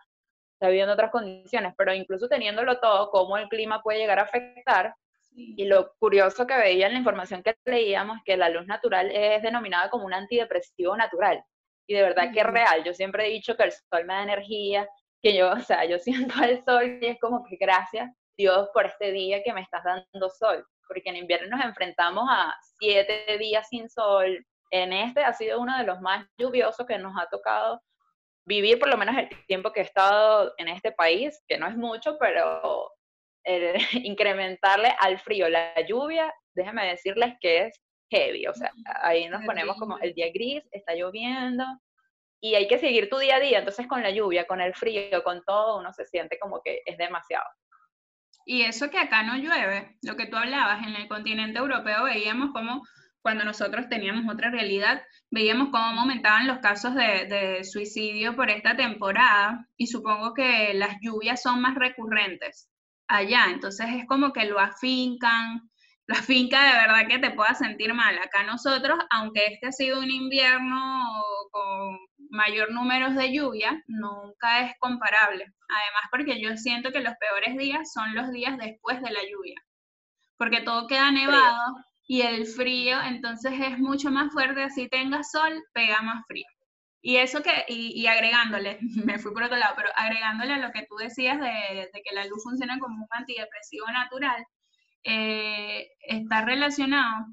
está 0.53 0.69
viviendo 0.69 0.93
otras 0.93 1.11
condiciones, 1.11 1.73
pero 1.77 1.93
incluso 1.93 2.27
teniéndolo 2.27 2.79
todo, 2.79 3.09
cómo 3.11 3.37
el 3.37 3.47
clima 3.47 3.81
puede 3.81 3.99
llegar 3.99 4.19
a 4.19 4.23
afectar. 4.23 4.93
Y 5.31 5.65
lo 5.65 5.93
curioso 5.99 6.45
que 6.47 6.57
veía 6.57 6.87
en 6.87 6.93
la 6.93 6.99
información 6.99 7.43
que 7.43 7.55
leíamos 7.63 8.17
es 8.17 8.23
que 8.25 8.35
la 8.35 8.49
luz 8.49 8.65
natural 8.65 9.09
es 9.11 9.41
denominada 9.41 9.89
como 9.89 10.05
un 10.05 10.13
antidepresivo 10.13 10.97
natural. 10.97 11.41
Y 11.89 11.95
de 11.95 12.03
verdad 12.03 12.31
que 12.31 12.41
es 12.41 12.45
real. 12.45 12.83
Yo 12.83 12.93
siempre 12.93 13.25
he 13.25 13.31
dicho 13.31 13.57
que 13.57 13.63
el 13.63 13.71
sol 13.71 14.05
me 14.05 14.13
da 14.13 14.23
energía, 14.23 14.87
que 15.21 15.35
yo, 15.35 15.51
o 15.51 15.59
sea, 15.59 15.85
yo 15.85 15.97
siento 15.97 16.35
el 16.43 16.63
sol 16.63 16.99
y 17.01 17.07
es 17.07 17.19
como 17.19 17.43
que 17.43 17.57
gracias 17.59 18.09
Dios 18.37 18.69
por 18.73 18.85
este 18.85 19.11
día 19.11 19.41
que 19.43 19.53
me 19.53 19.61
estás 19.61 19.83
dando 19.83 20.29
sol. 20.29 20.65
Porque 20.87 21.09
en 21.09 21.17
invierno 21.17 21.57
nos 21.57 21.65
enfrentamos 21.65 22.25
a 22.29 22.55
siete 22.79 23.37
días 23.39 23.67
sin 23.69 23.89
sol, 23.89 24.45
en 24.71 24.93
este 24.93 25.23
ha 25.23 25.33
sido 25.33 25.59
uno 25.59 25.77
de 25.77 25.83
los 25.83 25.99
más 25.99 26.25
lluviosos 26.37 26.85
que 26.85 26.97
nos 26.97 27.13
ha 27.19 27.27
tocado 27.27 27.81
vivir, 28.45 28.79
por 28.79 28.89
lo 28.89 28.97
menos 28.97 29.17
el 29.17 29.29
tiempo 29.45 29.71
que 29.71 29.81
he 29.81 29.83
estado 29.83 30.53
en 30.57 30.67
este 30.67 30.91
país, 30.91 31.43
que 31.47 31.57
no 31.57 31.67
es 31.67 31.75
mucho, 31.75 32.17
pero 32.19 32.91
incrementarle 33.93 34.95
al 34.99 35.19
frío 35.19 35.49
la 35.49 35.73
lluvia, 35.87 36.33
déjenme 36.53 36.87
decirles 36.87 37.33
que 37.39 37.65
es 37.65 37.81
heavy, 38.09 38.47
o 38.47 38.53
sea, 38.53 38.71
ahí 39.01 39.27
nos 39.29 39.45
ponemos 39.45 39.77
como 39.77 39.97
el 39.99 40.13
día 40.13 40.31
gris, 40.33 40.63
está 40.71 40.93
lloviendo, 40.95 41.63
y 42.41 42.55
hay 42.55 42.67
que 42.67 42.79
seguir 42.79 43.09
tu 43.09 43.17
día 43.17 43.35
a 43.35 43.39
día, 43.39 43.59
entonces 43.59 43.87
con 43.87 44.01
la 44.01 44.11
lluvia, 44.11 44.47
con 44.47 44.61
el 44.61 44.73
frío, 44.73 45.23
con 45.23 45.43
todo, 45.43 45.79
uno 45.79 45.91
se 45.93 46.05
siente 46.05 46.39
como 46.39 46.61
que 46.61 46.81
es 46.85 46.97
demasiado. 46.97 47.45
Y 48.45 48.63
eso 48.63 48.89
que 48.89 48.97
acá 48.97 49.23
no 49.23 49.37
llueve, 49.37 49.97
lo 50.01 50.15
que 50.15 50.25
tú 50.25 50.37
hablabas, 50.37 50.85
en 50.87 50.95
el 50.95 51.07
continente 51.07 51.59
europeo 51.59 52.05
veíamos 52.05 52.51
como 52.51 52.83
cuando 53.21 53.43
nosotros 53.43 53.89
teníamos 53.89 54.33
otra 54.33 54.49
realidad, 54.49 55.03
veíamos 55.29 55.69
cómo 55.69 55.99
aumentaban 55.99 56.47
los 56.47 56.59
casos 56.59 56.95
de, 56.95 57.63
suicidio 57.63 58.35
por 58.35 58.49
esta 58.49 58.75
temporada 58.75 59.67
y 59.77 59.87
supongo 59.87 60.33
que 60.33 60.73
las 60.73 60.97
lluvias 61.01 61.41
son 61.41 61.61
más 61.61 61.75
recurrentes 61.75 62.69
allá, 63.07 63.47
entonces 63.51 63.87
es 63.89 64.07
como 64.07 64.31
que 64.31 64.45
lo 64.45 64.59
afincan, 64.59 65.68
lo 66.09 66.15
afinca 66.15 66.63
de 66.63 66.73
verdad 66.73 67.07
que 67.07 67.19
te 67.19 67.29
pueda 67.29 67.53
sentir 67.53 67.93
mal. 67.93 68.17
Acá 68.17 68.41
nosotros, 68.41 68.97
aunque 69.11 69.45
este 69.45 69.67
ha 69.67 69.71
sido 69.71 69.99
un 69.99 70.09
invierno 70.09 71.03
con 71.51 71.99
mayor 72.31 72.71
número 72.71 73.11
de 73.11 73.31
lluvia, 73.31 73.83
nunca 73.85 74.61
es 74.61 74.73
comparable. 74.79 75.43
Además 75.43 76.03
porque 76.09 76.41
yo 76.41 76.57
siento 76.57 76.91
que 76.91 77.01
los 77.01 77.13
peores 77.19 77.55
días 77.59 77.93
son 77.93 78.15
los 78.15 78.31
días 78.31 78.57
después 78.57 78.99
de 79.03 79.11
la 79.11 79.19
lluvia, 79.21 79.61
porque 80.35 80.61
todo 80.61 80.87
queda 80.87 81.11
nevado 81.11 81.75
y 82.07 82.21
el 82.21 82.47
frío 82.47 82.99
entonces 83.03 83.53
es 83.53 83.77
mucho 83.77 84.09
más 84.09 84.33
fuerte, 84.33 84.63
así 84.63 84.89
tenga 84.89 85.21
sol, 85.21 85.63
pega 85.73 86.01
más 86.01 86.25
frío. 86.25 86.47
Y 87.03 87.17
eso 87.17 87.43
que, 87.43 87.65
y, 87.67 88.07
agregándole, 88.07 88.79
me 89.05 89.19
fui 89.19 89.31
por 89.31 89.43
otro 89.43 89.57
lado, 89.57 89.75
pero 89.77 89.89
agregándole 89.95 90.53
a 90.53 90.57
lo 90.57 90.71
que 90.71 90.87
tú 90.89 90.95
decías 90.95 91.39
de, 91.39 91.91
que 91.93 92.15
la 92.15 92.25
luz 92.25 92.41
funciona 92.41 92.79
como 92.79 93.03
un 93.03 93.07
antidepresivo 93.11 93.85
natural, 93.91 94.43
eh, 95.03 95.87
está 96.01 96.43
relacionado 96.43 97.27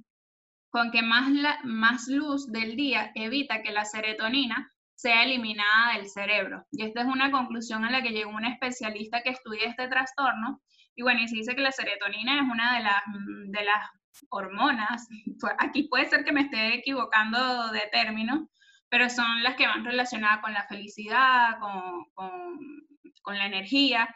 con 0.71 0.91
que 0.91 1.03
más, 1.03 1.31
la, 1.31 1.59
más 1.65 2.09
luz 2.09 2.51
del 2.53 2.77
día 2.77 3.13
evita 3.15 3.63
que 3.63 3.73
la 3.73 3.85
serotonina 3.85 4.73
sea 4.95 5.25
eliminada 5.25 5.95
del 5.95 6.09
cerebro. 6.09 6.65
Y 6.73 6.85
esta 6.85 7.03
es 7.03 7.07
una 7.07 7.31
conclusión 7.31 7.85
a 7.85 7.91
la 7.91 8.03
que 8.03 8.11
llegó 8.11 8.31
un 8.31 8.45
especialista 8.45 9.23
que 9.23 9.31
estudia 9.31 9.69
este 9.69 9.89
trastorno. 9.89 10.61
Y 10.95 11.03
bueno, 11.03 11.21
y 11.23 11.29
se 11.29 11.37
dice 11.37 11.55
que 11.55 11.61
la 11.61 11.73
serotonina 11.73 12.37
es 12.37 12.43
una 12.43 12.77
de 12.77 12.83
las, 12.83 13.03
de 13.49 13.65
las 13.65 13.91
hormonas, 14.31 15.09
aquí 15.59 15.85
puede 15.85 16.07
ser 16.07 16.25
que 16.25 16.33
me 16.33 16.43
esté 16.43 16.75
equivocando 16.75 17.69
de 17.69 17.83
término, 17.93 18.49
pero 18.89 19.11
son 19.11 19.43
las 19.43 19.57
que 19.57 19.67
van 19.67 19.85
relacionadas 19.85 20.41
con 20.41 20.53
la 20.53 20.67
felicidad, 20.67 21.59
con, 21.61 22.05
con, 22.15 23.37
la 23.37 23.47
energía. 23.47 24.09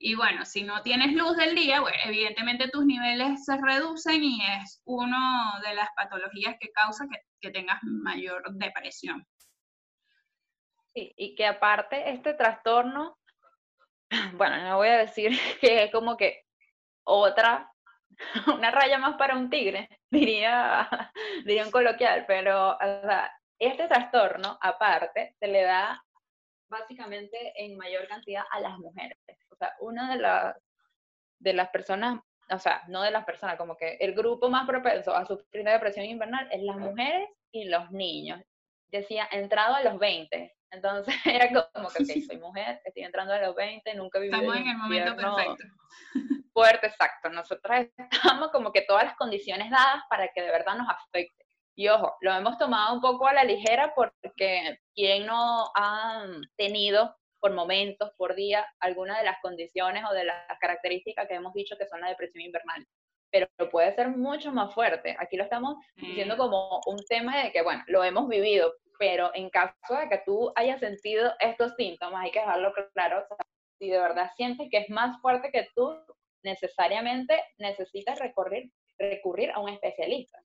Y 0.00 0.14
bueno, 0.14 0.44
si 0.44 0.62
no 0.62 0.82
tienes 0.82 1.12
luz 1.12 1.36
del 1.36 1.54
día, 1.54 1.80
bueno, 1.80 1.96
evidentemente 2.04 2.68
tus 2.68 2.84
niveles 2.84 3.44
se 3.44 3.56
reducen 3.56 4.22
y 4.22 4.40
es 4.62 4.80
una 4.84 5.60
de 5.66 5.74
las 5.74 5.88
patologías 5.96 6.56
que 6.60 6.70
causa 6.70 7.06
que, 7.10 7.20
que 7.40 7.50
tengas 7.50 7.82
mayor 7.82 8.42
depresión. 8.52 9.26
Sí, 10.94 11.12
y 11.16 11.34
que 11.34 11.46
aparte 11.46 12.10
este 12.10 12.34
trastorno, 12.34 13.18
bueno, 14.34 14.56
no 14.62 14.76
voy 14.76 14.88
a 14.88 14.98
decir 14.98 15.32
que 15.60 15.84
es 15.84 15.92
como 15.92 16.16
que 16.16 16.44
otra 17.04 17.72
una 18.54 18.70
raya 18.70 18.98
más 18.98 19.16
para 19.16 19.36
un 19.36 19.50
tigre, 19.50 19.88
diría, 20.10 20.88
diría 21.44 21.64
un 21.64 21.70
coloquial, 21.70 22.24
pero 22.26 22.76
este 23.58 23.88
trastorno, 23.88 24.58
aparte, 24.60 25.34
se 25.38 25.46
le 25.48 25.62
da 25.62 26.02
básicamente 26.70 27.52
en 27.56 27.76
mayor 27.76 28.06
cantidad 28.08 28.44
a 28.50 28.60
las 28.60 28.78
mujeres. 28.78 29.18
Sea, 29.58 29.74
una 29.80 30.12
de 30.12 30.20
las, 30.20 30.56
de 31.38 31.52
las 31.52 31.68
personas, 31.70 32.20
o 32.50 32.58
sea, 32.58 32.82
no 32.88 33.02
de 33.02 33.10
las 33.10 33.24
personas, 33.24 33.56
como 33.56 33.76
que 33.76 33.96
el 34.00 34.14
grupo 34.14 34.48
más 34.48 34.66
propenso 34.66 35.14
a 35.14 35.26
sufrir 35.26 35.64
de 35.64 35.72
depresión 35.72 36.06
invernal 36.06 36.48
es 36.50 36.62
las 36.62 36.76
mujeres 36.76 37.28
y 37.50 37.64
los 37.64 37.90
niños. 37.90 38.40
Decía, 38.88 39.28
entrado 39.30 39.74
a 39.74 39.82
los 39.82 39.98
20. 39.98 40.54
Entonces 40.70 41.14
era 41.24 41.48
como 41.48 41.88
que, 41.88 42.02
ok, 42.02 42.26
soy 42.26 42.38
mujer, 42.40 42.80
estoy 42.84 43.04
entrando 43.04 43.34
a 43.34 43.40
los 43.40 43.54
20, 43.54 43.94
nunca 43.94 44.18
viví 44.18 44.34
Estamos 44.34 44.56
en 44.56 44.68
el 44.68 44.76
momento 44.76 45.16
perfecto 45.16 45.64
fuerte, 46.58 46.88
exacto. 46.88 47.30
Nosotros 47.30 47.86
estamos 47.96 48.50
como 48.50 48.72
que 48.72 48.82
todas 48.82 49.04
las 49.04 49.14
condiciones 49.16 49.70
dadas 49.70 50.02
para 50.10 50.28
que 50.28 50.42
de 50.42 50.50
verdad 50.50 50.76
nos 50.76 50.88
afecte. 50.88 51.46
Y 51.76 51.88
ojo, 51.88 52.16
lo 52.20 52.32
hemos 52.32 52.58
tomado 52.58 52.94
un 52.94 53.00
poco 53.00 53.28
a 53.28 53.32
la 53.32 53.44
ligera 53.44 53.92
porque 53.94 54.80
quien 54.92 55.26
no 55.26 55.70
ha 55.76 56.24
tenido 56.56 57.16
por 57.40 57.52
momentos, 57.52 58.10
por 58.16 58.34
día, 58.34 58.66
alguna 58.80 59.18
de 59.18 59.24
las 59.24 59.38
condiciones 59.42 60.04
o 60.10 60.14
de 60.14 60.24
las 60.24 60.58
características 60.60 61.26
que 61.28 61.34
hemos 61.34 61.52
dicho 61.54 61.76
que 61.78 61.86
son 61.86 62.00
la 62.00 62.08
depresión 62.08 62.44
invernal. 62.44 62.86
pero 63.30 63.46
puede 63.70 63.94
ser 63.94 64.08
mucho 64.08 64.50
más 64.52 64.72
fuerte. 64.72 65.14
Aquí 65.18 65.36
lo 65.36 65.44
estamos 65.44 65.76
diciendo 65.96 66.34
Mm. 66.34 66.38
como 66.38 66.80
un 66.86 66.96
tema 67.10 67.36
de 67.44 67.52
que, 67.52 67.60
bueno, 67.60 67.84
lo 67.86 68.02
hemos 68.02 68.26
vivido, 68.26 68.72
pero 68.98 69.30
en 69.34 69.50
caso 69.50 69.74
de 70.00 70.08
que 70.08 70.22
tú 70.24 70.50
hayas 70.56 70.80
sentido 70.80 71.34
estos 71.40 71.74
síntomas, 71.76 72.24
hay 72.24 72.30
que 72.30 72.40
dejarlo 72.40 72.72
claro, 72.94 73.26
o 73.30 73.36
sea, 73.36 73.44
si 73.78 73.90
de 73.90 73.98
verdad 74.00 74.30
sientes 74.34 74.68
que 74.70 74.78
es 74.78 74.88
más 74.88 75.20
fuerte 75.20 75.50
que 75.52 75.68
tú, 75.74 75.94
necesariamente 76.42 77.42
necesitas 77.58 78.18
recurrir, 78.18 78.72
recurrir 78.98 79.50
a 79.52 79.60
un 79.60 79.68
especialista. 79.68 80.38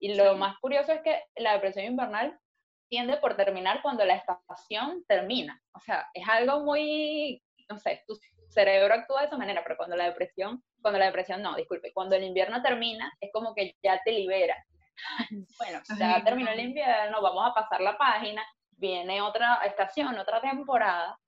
Y 0.00 0.14
lo 0.16 0.32
Sí. 0.32 0.38
más 0.38 0.58
curioso 0.58 0.92
es 0.92 1.02
que 1.02 1.22
la 1.36 1.52
depresión 1.54 1.86
invernal 1.86 2.38
tiende 2.88 3.16
por 3.18 3.36
terminar 3.36 3.82
cuando 3.82 4.04
la 4.04 4.14
estación 4.14 5.04
termina. 5.06 5.60
O 5.72 5.80
sea, 5.80 6.08
es 6.14 6.28
algo 6.28 6.60
muy, 6.60 7.42
no 7.68 7.78
sé, 7.78 8.04
tu 8.06 8.14
cerebro 8.48 8.94
actúa 8.94 9.20
de 9.22 9.26
esa 9.26 9.36
manera, 9.36 9.62
pero 9.62 9.76
cuando 9.76 9.96
la 9.96 10.04
depresión, 10.04 10.62
cuando 10.80 10.98
la 10.98 11.06
depresión 11.06 11.42
no, 11.42 11.56
disculpe, 11.56 11.92
cuando 11.92 12.16
el 12.16 12.24
invierno 12.24 12.62
termina, 12.62 13.12
es 13.20 13.30
como 13.32 13.54
que 13.54 13.76
ya 13.82 14.00
te 14.04 14.12
libera. 14.12 14.56
bueno, 15.58 15.80
ya 15.98 16.16
Ay, 16.16 16.24
terminó 16.24 16.50
el 16.50 16.58
no. 16.58 16.62
invierno, 16.62 17.20
vamos 17.20 17.50
a 17.50 17.54
pasar 17.54 17.80
la 17.80 17.98
página, 17.98 18.44
viene 18.72 19.20
otra 19.20 19.60
estación, 19.64 20.16
otra 20.18 20.40
temporada, 20.40 21.18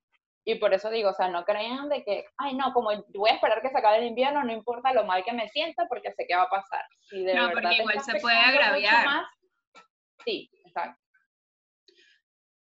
y 0.49 0.55
por 0.55 0.73
eso 0.73 0.89
digo, 0.91 1.11
o 1.11 1.15
sea, 1.15 1.29
no 1.29 1.45
crean 1.45 1.89
de 1.89 2.05
que, 2.05 2.25
ay, 2.39 2.55
no, 2.55 2.73
como 2.73 2.91
voy 3.15 3.31
a 3.31 3.35
esperar 3.35 3.61
que 3.61 3.69
se 3.69 3.79
acabe 3.79 3.99
el 3.99 4.07
invierno, 4.07 4.45
no 4.45 4.53
importa 4.53 4.93
lo 4.93 5.05
mal 5.05 5.25
que 5.25 5.33
me 5.33 5.49
sienta, 5.49 5.87
porque 5.89 6.13
sé 6.13 6.25
que 6.25 6.37
va 6.37 6.43
a 6.43 6.49
pasar. 6.49 6.85
Si 7.01 7.25
de 7.25 7.35
No, 7.35 7.49
verdad 7.49 7.63
porque 7.63 7.77
igual 7.79 8.01
se 8.01 8.21
puede 8.21 8.37
agraviar. 8.37 9.05
más, 9.07 9.27
sí, 10.25 10.49
exacto. 10.65 11.03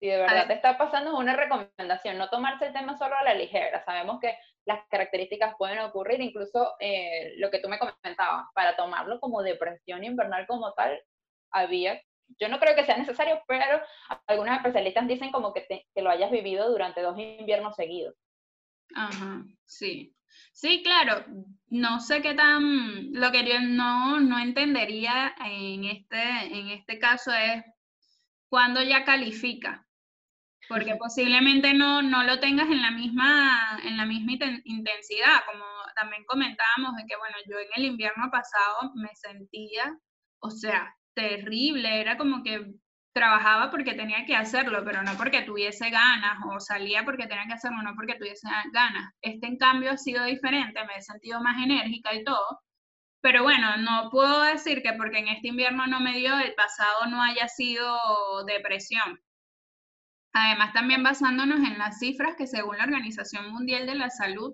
Si 0.04 0.10
de 0.10 0.18
verdad 0.18 0.34
ver. 0.40 0.48
te 0.48 0.52
está 0.52 0.76
pasando, 0.76 1.12
es 1.12 1.18
una 1.18 1.34
recomendación, 1.34 2.18
no 2.18 2.28
tomarse 2.28 2.66
el 2.66 2.74
tema 2.74 2.98
solo 2.98 3.16
a 3.16 3.22
la 3.22 3.32
ligera. 3.32 3.82
Sabemos 3.86 4.20
que 4.20 4.36
las 4.66 4.80
características 4.90 5.54
pueden 5.56 5.78
ocurrir, 5.78 6.20
incluso 6.20 6.74
eh, 6.78 7.32
lo 7.38 7.50
que 7.50 7.58
tú 7.58 7.70
me 7.70 7.78
comentabas, 7.78 8.44
para 8.54 8.76
tomarlo 8.76 9.18
como 9.18 9.42
depresión 9.42 10.04
invernal 10.04 10.46
como 10.46 10.74
tal, 10.74 11.00
había, 11.50 12.02
yo 12.38 12.50
no 12.50 12.60
creo 12.60 12.74
que 12.76 12.84
sea 12.84 12.98
necesario, 12.98 13.42
pero 13.48 13.80
algunos 14.26 14.54
especialistas 14.58 15.08
dicen 15.08 15.32
como 15.32 15.54
que, 15.54 15.62
te- 15.62 15.86
que 15.94 16.02
lo 16.02 16.10
hayas 16.10 16.30
vivido 16.30 16.70
durante 16.70 17.00
dos 17.00 17.18
inviernos 17.18 17.74
seguidos. 17.74 18.14
Ajá, 18.94 19.42
sí. 19.64 20.14
Sí, 20.52 20.82
claro. 20.82 21.24
No 21.68 21.98
sé 22.00 22.20
qué 22.20 22.34
tan, 22.34 23.10
lo 23.14 23.32
que 23.32 23.42
yo 23.46 23.58
no, 23.58 24.20
no 24.20 24.38
entendería 24.38 25.34
en 25.46 25.84
este, 25.84 26.20
en 26.58 26.68
este 26.68 26.98
caso 26.98 27.32
es 27.32 27.64
cuando 28.50 28.82
ya 28.82 29.06
califica. 29.06 29.80
Porque 30.68 30.96
posiblemente 30.96 31.74
no, 31.74 32.02
no 32.02 32.22
lo 32.24 32.40
tengas 32.40 32.68
en 32.68 32.80
la 32.82 32.90
misma, 32.90 33.78
en 33.84 33.96
la 33.96 34.06
misma 34.06 34.32
inten- 34.32 34.62
intensidad, 34.64 35.42
como 35.46 35.64
también 35.96 36.24
comentábamos 36.26 36.96
de 36.96 37.04
que, 37.06 37.16
bueno, 37.16 37.36
yo 37.48 37.58
en 37.58 37.68
el 37.76 37.84
invierno 37.84 38.30
pasado 38.30 38.92
me 38.94 39.10
sentía, 39.14 39.96
o 40.40 40.50
sea, 40.50 40.94
terrible, 41.14 42.00
era 42.00 42.16
como 42.16 42.42
que 42.42 42.74
trabajaba 43.14 43.70
porque 43.70 43.94
tenía 43.94 44.24
que 44.26 44.34
hacerlo, 44.34 44.82
pero 44.84 45.02
no 45.02 45.16
porque 45.16 45.42
tuviese 45.42 45.90
ganas, 45.90 46.38
o 46.50 46.58
salía 46.60 47.04
porque 47.04 47.26
tenía 47.26 47.46
que 47.46 47.52
hacerlo, 47.54 47.82
no 47.82 47.94
porque 47.94 48.16
tuviese 48.16 48.48
ganas. 48.72 49.12
Este, 49.22 49.46
en 49.46 49.56
cambio, 49.58 49.92
ha 49.92 49.96
sido 49.98 50.24
diferente, 50.24 50.84
me 50.86 50.96
he 50.96 51.02
sentido 51.02 51.40
más 51.40 51.62
enérgica 51.62 52.14
y 52.14 52.24
todo, 52.24 52.60
pero 53.22 53.42
bueno, 53.44 53.76
no 53.78 54.10
puedo 54.10 54.42
decir 54.42 54.82
que 54.82 54.92
porque 54.94 55.18
en 55.18 55.28
este 55.28 55.48
invierno 55.48 55.86
no 55.86 56.00
me 56.00 56.14
dio, 56.18 56.38
el 56.38 56.54
pasado 56.54 57.06
no 57.08 57.22
haya 57.22 57.48
sido 57.48 57.96
depresión. 58.46 59.20
Además, 60.34 60.72
también 60.72 61.04
basándonos 61.04 61.60
en 61.60 61.78
las 61.78 62.00
cifras 62.00 62.34
que 62.36 62.48
según 62.48 62.76
la 62.76 62.84
Organización 62.84 63.52
Mundial 63.52 63.86
de 63.86 63.94
la 63.94 64.10
Salud, 64.10 64.52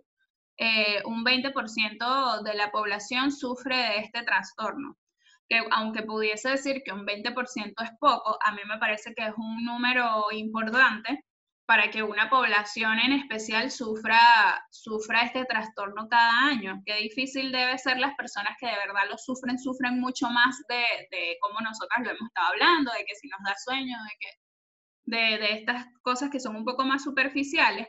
eh, 0.59 1.03
un 1.07 1.25
20% 1.25 2.43
de 2.43 2.55
la 2.55 2.71
población 2.71 3.33
sufre 3.33 3.77
de 3.77 3.99
este 4.01 4.23
trastorno. 4.23 4.99
Que 5.49 5.63
aunque 5.73 6.03
pudiese 6.03 6.51
decir 6.51 6.83
que 6.85 6.93
un 6.93 7.07
20% 7.07 7.83
es 7.83 7.91
poco, 7.99 8.39
a 8.45 8.53
mí 8.53 8.61
me 8.69 8.79
parece 8.79 9.15
que 9.15 9.27
es 9.27 9.33
un 9.39 9.65
número 9.65 10.27
importante 10.33 11.25
para 11.67 11.91
que 11.91 12.03
una 12.03 12.29
población 12.29 12.99
en 12.99 13.13
especial 13.13 13.71
sufra, 13.71 14.21
sufra 14.71 15.23
este 15.23 15.47
trastorno 15.47 16.09
cada 16.09 16.49
año. 16.49 16.83
Qué 16.85 16.97
difícil 16.97 17.53
debe 17.53 17.79
ser 17.79 17.99
las 17.99 18.15
personas 18.17 18.55
que 18.61 18.67
de 18.67 18.77
verdad 18.77 19.09
lo 19.09 19.17
sufren, 19.17 19.59
sufren 19.59 19.99
mucho 19.99 20.29
más 20.29 20.57
de, 20.69 20.85
de 21.11 21.39
cómo 21.41 21.61
nosotras 21.61 22.01
lo 22.05 22.11
hemos 22.11 22.29
estado 22.29 22.49
hablando, 22.49 22.93
de 22.93 23.05
que 23.07 23.15
si 23.15 23.29
nos 23.29 23.41
da 23.45 23.55
sueño, 23.57 23.97
de 24.03 24.17
que 24.21 24.29
de, 25.11 25.53
estas 25.55 25.87
cosas 26.03 26.31
que 26.31 26.41
son 26.41 26.57
un 26.57 26.65
poco 26.65 26.85
más 26.85 27.03
superficiales, 27.03 27.87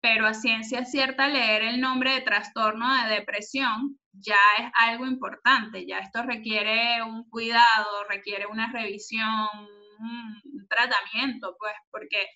pero 0.00 0.26
a 0.26 0.34
ciencia 0.34 0.84
cierta 0.84 1.28
leer 1.28 1.62
el 1.62 1.80
nombre 1.80 2.12
de 2.12 2.22
trastorno 2.22 2.86
de 3.02 3.14
depresión 3.14 3.98
ya 4.12 4.38
es 4.58 4.70
algo 4.74 5.06
importante, 5.06 5.86
ya 5.86 5.98
esto 5.98 6.22
requiere 6.22 7.02
un 7.02 7.28
cuidado, 7.30 8.04
requiere 8.08 8.46
una 8.46 8.70
revisión, 8.72 9.48
un 9.98 10.66
tratamiento, 10.68 11.54
pues, 11.58 11.74
porque 11.90 12.26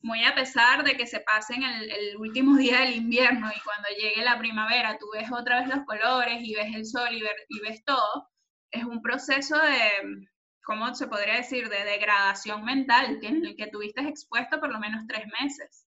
muy 0.00 0.22
a 0.24 0.34
pesar 0.34 0.84
de 0.84 0.96
que 0.96 1.06
se 1.06 1.20
pasen 1.20 1.62
el, 1.62 1.90
el 1.90 2.16
último 2.18 2.56
día 2.58 2.80
del 2.80 2.94
invierno 2.96 3.50
y 3.50 3.60
cuando 3.60 3.88
llegue 3.98 4.22
la 4.22 4.38
primavera 4.38 4.98
tú 4.98 5.06
ves 5.14 5.30
otra 5.32 5.60
vez 5.60 5.68
los 5.74 5.84
colores 5.86 6.40
y 6.42 6.54
ves 6.54 6.74
el 6.74 6.84
sol 6.84 7.08
y 7.12 7.60
ves 7.60 7.84
todo, 7.84 8.28
es 8.70 8.84
un 8.84 9.00
proceso 9.00 9.56
de, 9.56 10.28
¿cómo 10.64 10.94
se 10.94 11.06
podría 11.06 11.36
decir?, 11.36 11.68
de 11.68 11.84
degradación 11.84 12.64
mental, 12.64 13.18
que 13.20 13.28
en 13.28 13.44
el 13.44 13.56
que 13.56 13.68
tuviste 13.68 14.00
expuesto 14.02 14.60
por 14.60 14.72
lo 14.72 14.80
menos 14.80 15.06
tres 15.06 15.24
meses. 15.40 15.86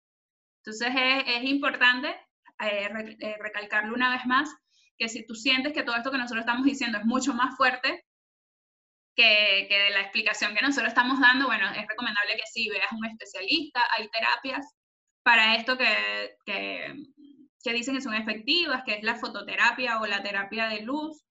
Entonces 0.63 0.89
es, 0.95 1.23
es 1.27 1.43
importante 1.43 2.09
eh, 2.59 2.87
re, 2.89 3.17
eh, 3.19 3.35
recalcarlo 3.39 3.93
una 3.93 4.11
vez 4.11 4.25
más, 4.25 4.49
que 4.97 5.09
si 5.09 5.25
tú 5.25 5.33
sientes 5.33 5.73
que 5.73 5.83
todo 5.83 5.95
esto 5.95 6.11
que 6.11 6.17
nosotros 6.17 6.41
estamos 6.41 6.65
diciendo 6.65 6.99
es 6.99 7.05
mucho 7.05 7.33
más 7.33 7.55
fuerte 7.57 8.05
que, 9.15 9.65
que 9.67 9.89
la 9.91 10.01
explicación 10.01 10.53
que 10.53 10.61
nosotros 10.61 10.89
estamos 10.89 11.19
dando, 11.19 11.47
bueno, 11.47 11.69
es 11.71 11.87
recomendable 11.87 12.35
que 12.35 12.43
sí 12.51 12.69
veas 12.69 12.91
un 12.91 13.05
especialista, 13.05 13.81
hay 13.97 14.07
terapias 14.09 14.65
para 15.23 15.55
esto 15.55 15.77
que, 15.77 16.35
que, 16.45 16.95
que 17.63 17.73
dicen 17.73 17.95
que 17.95 18.01
son 18.01 18.13
efectivas, 18.13 18.83
que 18.85 18.95
es 18.95 19.03
la 19.03 19.15
fototerapia 19.15 19.99
o 19.99 20.05
la 20.05 20.23
terapia 20.23 20.67
de 20.67 20.81
luz, 20.81 21.23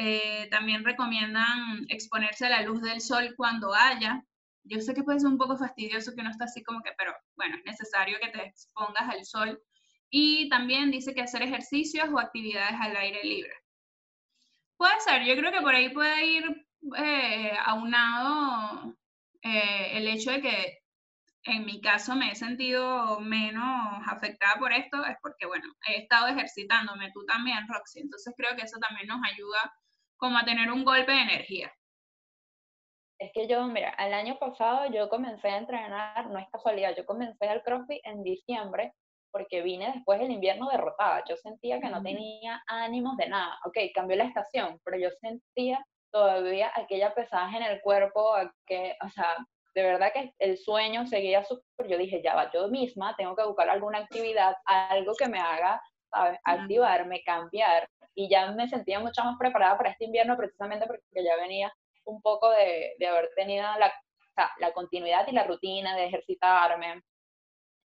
eh, 0.00 0.48
también 0.50 0.84
recomiendan 0.84 1.84
exponerse 1.88 2.46
a 2.46 2.50
la 2.50 2.62
luz 2.62 2.80
del 2.82 3.00
sol 3.00 3.34
cuando 3.36 3.74
haya. 3.74 4.24
Yo 4.62 4.80
sé 4.80 4.94
que 4.94 5.02
puede 5.02 5.18
ser 5.18 5.28
un 5.28 5.38
poco 5.38 5.56
fastidioso 5.56 6.14
que 6.14 6.20
uno 6.20 6.30
está 6.30 6.44
así 6.44 6.62
como 6.62 6.82
que, 6.82 6.92
pero 6.96 7.12
bueno, 7.36 7.56
es 7.56 7.64
necesario 7.64 8.18
que 8.20 8.28
te 8.28 8.44
expongas 8.44 9.08
al 9.08 9.24
sol. 9.24 9.60
Y 10.08 10.48
también 10.48 10.92
dice 10.92 11.14
que 11.14 11.22
hacer 11.22 11.42
ejercicios 11.42 12.08
o 12.10 12.18
actividades 12.20 12.76
al 12.80 12.96
aire 12.96 13.24
libre. 13.24 13.52
Puede 14.76 15.00
ser, 15.00 15.24
yo 15.24 15.36
creo 15.36 15.50
que 15.50 15.62
por 15.62 15.74
ahí 15.74 15.88
puede 15.88 16.26
ir 16.26 16.66
eh, 16.96 17.52
aunado 17.66 18.96
eh, 19.42 19.98
el 19.98 20.06
hecho 20.06 20.30
de 20.30 20.40
que 20.40 20.78
en 21.42 21.64
mi 21.64 21.80
caso 21.80 22.14
me 22.14 22.30
he 22.30 22.36
sentido 22.36 23.18
menos 23.20 24.02
afectada 24.06 24.60
por 24.60 24.72
esto, 24.72 25.04
es 25.04 25.16
porque, 25.20 25.46
bueno, 25.46 25.66
he 25.88 26.02
estado 26.02 26.28
ejercitándome, 26.28 27.10
tú 27.12 27.24
también, 27.26 27.66
Roxy, 27.66 28.00
entonces 28.00 28.32
creo 28.36 28.54
que 28.56 28.62
eso 28.62 28.78
también 28.78 29.08
nos 29.08 29.20
ayuda 29.24 29.72
como 30.18 30.38
a 30.38 30.44
tener 30.44 30.70
un 30.70 30.84
golpe 30.84 31.12
de 31.12 31.22
energía. 31.22 31.72
Es 33.20 33.32
que 33.32 33.48
yo, 33.48 33.66
mira, 33.66 33.94
el 33.98 34.14
año 34.14 34.38
pasado 34.38 34.86
yo 34.92 35.08
comencé 35.08 35.48
a 35.48 35.58
entrenar, 35.58 36.30
no 36.30 36.38
es 36.38 36.48
casualidad, 36.50 36.94
yo 36.96 37.04
comencé 37.04 37.48
al 37.48 37.62
CrossFit 37.62 38.04
en 38.04 38.22
diciembre 38.22 38.92
porque 39.32 39.62
vine 39.62 39.92
después 39.92 40.20
del 40.20 40.30
invierno 40.30 40.68
derrotada. 40.70 41.22
Yo 41.28 41.36
sentía 41.36 41.80
que 41.80 41.88
no 41.88 42.02
tenía 42.02 42.62
ánimos 42.66 43.16
de 43.16 43.28
nada. 43.28 43.58
Ok, 43.64 43.76
cambió 43.94 44.16
la 44.16 44.24
estación, 44.24 44.80
pero 44.84 44.98
yo 44.98 45.10
sentía 45.20 45.84
todavía 46.10 46.72
aquella 46.74 47.14
pesaje 47.14 47.56
en 47.56 47.64
el 47.64 47.80
cuerpo, 47.80 48.34
que, 48.66 48.96
o 49.04 49.08
sea, 49.08 49.36
de 49.74 49.82
verdad 49.82 50.12
que 50.12 50.32
el 50.38 50.56
sueño 50.56 51.06
seguía 51.06 51.44
súper. 51.44 51.88
Yo 51.88 51.98
dije, 51.98 52.22
ya 52.22 52.34
va, 52.34 52.50
yo 52.52 52.68
misma 52.68 53.14
tengo 53.16 53.36
que 53.36 53.44
buscar 53.44 53.68
alguna 53.68 53.98
actividad, 53.98 54.56
algo 54.64 55.12
que 55.14 55.28
me 55.28 55.38
haga, 55.38 55.80
¿sabes? 56.10 56.38
Activarme, 56.44 57.22
cambiar. 57.24 57.88
Y 58.18 58.28
ya 58.28 58.50
me 58.50 58.68
sentía 58.68 58.98
mucho 58.98 59.22
más 59.22 59.38
preparada 59.38 59.76
para 59.76 59.90
este 59.90 60.06
invierno 60.06 60.36
precisamente 60.36 60.88
porque 60.88 61.04
ya 61.14 61.36
venía 61.36 61.72
un 62.04 62.20
poco 62.20 62.50
de, 62.50 62.96
de 62.98 63.06
haber 63.06 63.30
tenido 63.36 63.62
la, 63.78 63.86
o 63.86 64.34
sea, 64.34 64.50
la 64.58 64.72
continuidad 64.72 65.24
y 65.28 65.32
la 65.32 65.44
rutina 65.44 65.94
de 65.94 66.06
ejercitarme. 66.06 67.00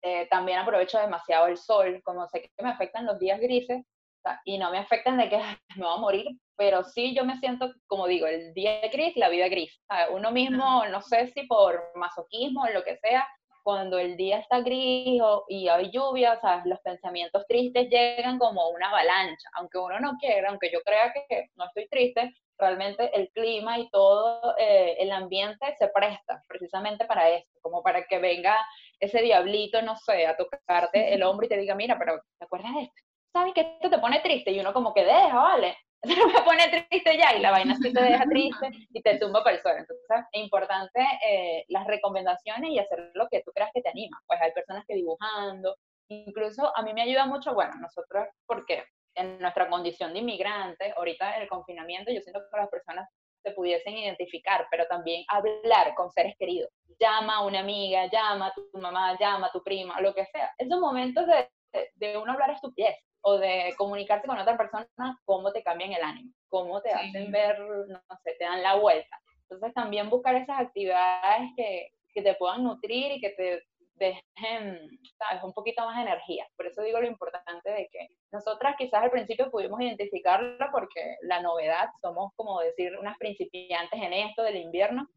Eh, 0.02 0.28
también 0.28 0.58
aprovecho 0.58 0.98
demasiado 0.98 1.46
el 1.46 1.56
sol, 1.56 2.02
como 2.04 2.28
sé 2.28 2.42
que 2.42 2.62
me 2.62 2.68
afectan 2.68 3.06
los 3.06 3.18
días 3.18 3.40
grises, 3.40 3.80
o 3.80 4.20
sea, 4.22 4.38
y 4.44 4.58
no 4.58 4.70
me 4.70 4.76
afectan 4.76 5.16
de 5.16 5.30
que 5.30 5.38
me 5.76 5.86
voy 5.86 5.96
a 5.96 6.00
morir, 6.00 6.26
pero 6.58 6.84
sí 6.84 7.14
yo 7.14 7.24
me 7.24 7.38
siento, 7.38 7.72
como 7.86 8.06
digo, 8.06 8.26
el 8.26 8.52
día 8.52 8.86
gris, 8.92 9.16
la 9.16 9.30
vida 9.30 9.48
gris. 9.48 9.80
Uno 10.10 10.30
mismo, 10.30 10.84
no 10.90 11.00
sé 11.00 11.28
si 11.28 11.44
por 11.44 11.90
masoquismo 11.94 12.64
o 12.64 12.70
lo 12.70 12.84
que 12.84 12.98
sea, 12.98 13.26
cuando 13.68 13.98
el 13.98 14.16
día 14.16 14.38
está 14.38 14.60
gris 14.60 15.20
o, 15.22 15.44
y 15.46 15.68
hay 15.68 15.90
lluvia, 15.90 16.40
¿sabes? 16.40 16.64
los 16.64 16.80
pensamientos 16.80 17.44
tristes 17.46 17.90
llegan 17.90 18.38
como 18.38 18.70
una 18.70 18.88
avalancha, 18.88 19.46
aunque 19.56 19.76
uno 19.76 20.00
no 20.00 20.16
quiera, 20.18 20.48
aunque 20.48 20.70
yo 20.72 20.80
crea 20.80 21.12
que 21.12 21.50
no 21.54 21.66
estoy 21.66 21.86
triste, 21.90 22.34
realmente 22.56 23.10
el 23.14 23.28
clima 23.28 23.78
y 23.78 23.90
todo 23.90 24.56
eh, 24.56 24.96
el 24.98 25.12
ambiente 25.12 25.66
se 25.78 25.88
presta 25.88 26.42
precisamente 26.48 27.04
para 27.04 27.28
eso, 27.28 27.46
como 27.60 27.82
para 27.82 28.04
que 28.06 28.18
venga 28.18 28.56
ese 29.00 29.20
diablito, 29.20 29.82
no 29.82 29.96
sé, 29.96 30.26
a 30.26 30.34
tocarte 30.34 31.12
el 31.12 31.22
hombro 31.22 31.44
y 31.44 31.50
te 31.50 31.58
diga, 31.58 31.74
mira, 31.74 31.98
pero 31.98 32.22
¿te 32.38 32.46
acuerdas 32.46 32.74
de 32.74 32.80
esto? 32.84 33.02
¿Sabes 33.34 33.52
que 33.52 33.60
esto 33.60 33.90
te 33.90 33.98
pone 33.98 34.20
triste? 34.20 34.50
Y 34.50 34.60
uno 34.60 34.72
como 34.72 34.94
que 34.94 35.04
deja, 35.04 35.38
¿vale? 35.38 35.76
no 36.04 36.26
me 36.28 36.42
pone 36.42 36.86
triste 36.88 37.18
ya, 37.18 37.36
y 37.36 37.40
la 37.40 37.50
vaina 37.50 37.74
sí 37.76 37.92
te 37.92 38.02
deja 38.02 38.24
triste 38.24 38.70
y 38.92 39.02
te 39.02 39.18
tumba 39.18 39.42
para 39.42 39.56
el 39.56 39.62
suelo. 39.62 39.78
Entonces, 39.78 40.06
es 40.32 40.42
importante 40.42 41.00
eh, 41.26 41.64
las 41.68 41.86
recomendaciones 41.86 42.70
y 42.70 42.78
hacer 42.78 43.10
lo 43.14 43.26
que 43.28 43.42
tú 43.42 43.50
creas 43.52 43.70
que 43.74 43.82
te 43.82 43.88
anima. 43.88 44.20
Pues 44.26 44.40
hay 44.40 44.52
personas 44.52 44.84
que 44.86 44.94
dibujando, 44.94 45.76
incluso 46.08 46.72
a 46.76 46.82
mí 46.82 46.92
me 46.94 47.02
ayuda 47.02 47.26
mucho, 47.26 47.52
bueno, 47.54 47.74
nosotros, 47.80 48.28
porque 48.46 48.84
en 49.14 49.38
nuestra 49.40 49.68
condición 49.68 50.12
de 50.12 50.20
inmigrantes, 50.20 50.94
ahorita 50.96 51.36
en 51.36 51.42
el 51.42 51.48
confinamiento, 51.48 52.12
yo 52.12 52.20
siento 52.20 52.40
que 52.40 52.56
las 52.56 52.68
personas 52.68 53.08
se 53.42 53.50
pudiesen 53.52 53.96
identificar, 53.96 54.66
pero 54.70 54.86
también 54.86 55.24
hablar 55.28 55.94
con 55.94 56.10
seres 56.10 56.34
queridos. 56.38 56.70
Llama 56.98 57.36
a 57.36 57.44
una 57.44 57.60
amiga, 57.60 58.08
llama 58.10 58.48
a 58.48 58.54
tu 58.54 58.68
mamá, 58.78 59.16
llama 59.18 59.48
a 59.48 59.52
tu 59.52 59.62
prima, 59.62 60.00
lo 60.00 60.14
que 60.14 60.26
sea. 60.26 60.52
Esos 60.58 60.80
momentos 60.80 61.26
de, 61.26 61.48
de, 61.94 62.16
uno 62.16 62.32
hablar 62.32 62.50
estupidez 62.50 62.96
o 63.22 63.38
de 63.38 63.74
comunicarse 63.76 64.26
con 64.26 64.38
otra 64.38 64.56
persona, 64.56 64.88
cómo 65.24 65.52
te 65.52 65.62
cambian 65.62 65.92
el 65.92 66.02
ánimo, 66.02 66.32
cómo 66.48 66.80
te 66.80 66.92
hacen 66.92 67.30
ver, 67.30 67.58
no 67.60 68.00
sé, 68.22 68.36
te 68.38 68.44
dan 68.44 68.62
la 68.62 68.76
vuelta. 68.76 69.20
Entonces 69.42 69.72
también 69.74 70.10
buscar 70.10 70.34
esas 70.36 70.60
actividades 70.60 71.50
que, 71.56 71.92
que 72.12 72.22
te 72.22 72.34
puedan 72.34 72.64
nutrir 72.64 73.12
y 73.12 73.20
que 73.20 73.30
te 73.30 73.62
dejen, 73.98 75.00
¿sabes? 75.18 75.42
Un 75.42 75.52
poquito 75.52 75.84
más 75.84 75.96
de 75.96 76.02
energía. 76.02 76.46
Por 76.56 76.66
eso 76.66 76.82
digo 76.82 77.00
lo 77.00 77.06
importante 77.06 77.70
de 77.70 77.88
que 77.90 78.08
nosotras 78.32 78.76
quizás 78.78 79.02
al 79.02 79.10
principio 79.10 79.50
pudimos 79.50 79.80
identificarlo 79.80 80.66
porque 80.70 81.16
la 81.22 81.40
novedad, 81.42 81.88
somos 82.00 82.32
como 82.36 82.60
decir 82.60 82.96
unas 82.98 83.18
principiantes 83.18 84.00
en 84.00 84.12
esto 84.12 84.42
del 84.42 84.56
invierno 84.56 85.08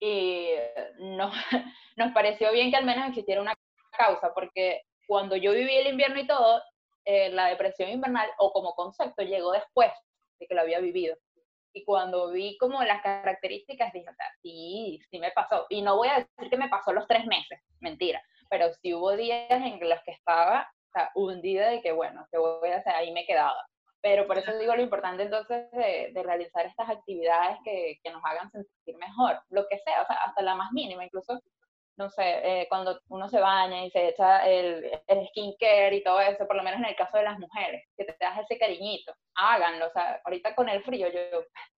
y 0.00 0.48
nos, 0.98 1.32
nos 1.96 2.12
pareció 2.12 2.52
bien 2.52 2.70
que 2.70 2.76
al 2.76 2.84
menos 2.84 3.08
existiera 3.08 3.40
una 3.40 3.54
causa 3.96 4.32
porque 4.34 4.82
cuando 5.06 5.36
yo 5.36 5.52
viví 5.52 5.74
el 5.76 5.88
invierno 5.88 6.20
y 6.20 6.26
todo, 6.26 6.62
eh, 7.04 7.30
la 7.30 7.46
depresión 7.46 7.90
invernal 7.90 8.28
o 8.38 8.52
como 8.52 8.74
concepto 8.74 9.22
llegó 9.22 9.52
después 9.52 9.90
de 10.38 10.46
que 10.46 10.54
lo 10.54 10.62
había 10.62 10.80
vivido. 10.80 11.16
Y 11.74 11.84
cuando 11.84 12.30
vi 12.30 12.58
como 12.58 12.82
las 12.84 13.02
características, 13.02 13.92
dije, 13.92 14.08
o 14.08 14.14
sea, 14.14 14.26
sí, 14.42 15.00
sí 15.10 15.18
me 15.18 15.30
pasó. 15.30 15.66
Y 15.70 15.82
no 15.82 15.96
voy 15.96 16.08
a 16.08 16.18
decir 16.18 16.50
que 16.50 16.58
me 16.58 16.68
pasó 16.68 16.92
los 16.92 17.06
tres 17.06 17.24
meses, 17.26 17.60
mentira, 17.80 18.22
pero 18.50 18.72
sí 18.74 18.92
hubo 18.92 19.16
días 19.16 19.50
en 19.50 19.80
los 19.88 20.00
que 20.04 20.12
estaba 20.12 20.68
o 20.92 20.98
sea, 20.98 21.10
hundida 21.14 21.70
de 21.70 21.80
que, 21.80 21.92
bueno, 21.92 22.26
que 22.30 22.38
voy 22.38 22.68
a 22.68 22.76
hacer? 22.76 22.94
Ahí 22.94 23.12
me 23.12 23.24
quedaba. 23.24 23.66
Pero 24.02 24.26
por 24.26 24.36
eso 24.36 24.56
digo 24.58 24.74
lo 24.74 24.82
importante 24.82 25.22
entonces 25.22 25.70
de, 25.70 26.10
de 26.12 26.22
realizar 26.22 26.66
estas 26.66 26.90
actividades 26.90 27.56
que, 27.64 27.98
que, 28.02 28.10
nos 28.10 28.22
hagan 28.24 28.50
sentir 28.50 28.96
mejor, 28.96 29.40
lo 29.48 29.66
que 29.68 29.78
sea, 29.78 30.02
o 30.02 30.06
sea, 30.06 30.16
hasta 30.16 30.42
la 30.42 30.56
más 30.56 30.72
mínima, 30.72 31.04
incluso 31.04 31.40
no 32.02 32.10
sé, 32.10 32.22
eh, 32.42 32.66
cuando 32.68 33.00
uno 33.08 33.28
se 33.28 33.38
baña 33.38 33.84
y 33.84 33.90
se 33.90 34.08
echa 34.08 34.44
el, 34.46 34.84
el 35.06 35.28
skincare 35.28 35.94
y 35.94 36.02
todo 36.02 36.20
eso, 36.20 36.46
por 36.46 36.56
lo 36.56 36.62
menos 36.62 36.80
en 36.80 36.86
el 36.86 36.96
caso 36.96 37.16
de 37.16 37.22
las 37.22 37.38
mujeres, 37.38 37.84
que 37.96 38.04
te 38.04 38.16
das 38.18 38.40
ese 38.40 38.58
cariñito, 38.58 39.14
háganlo, 39.36 39.86
o 39.86 39.90
sea, 39.90 40.20
ahorita 40.24 40.54
con 40.54 40.68
el 40.68 40.82
frío, 40.82 41.08
yo, 41.08 41.20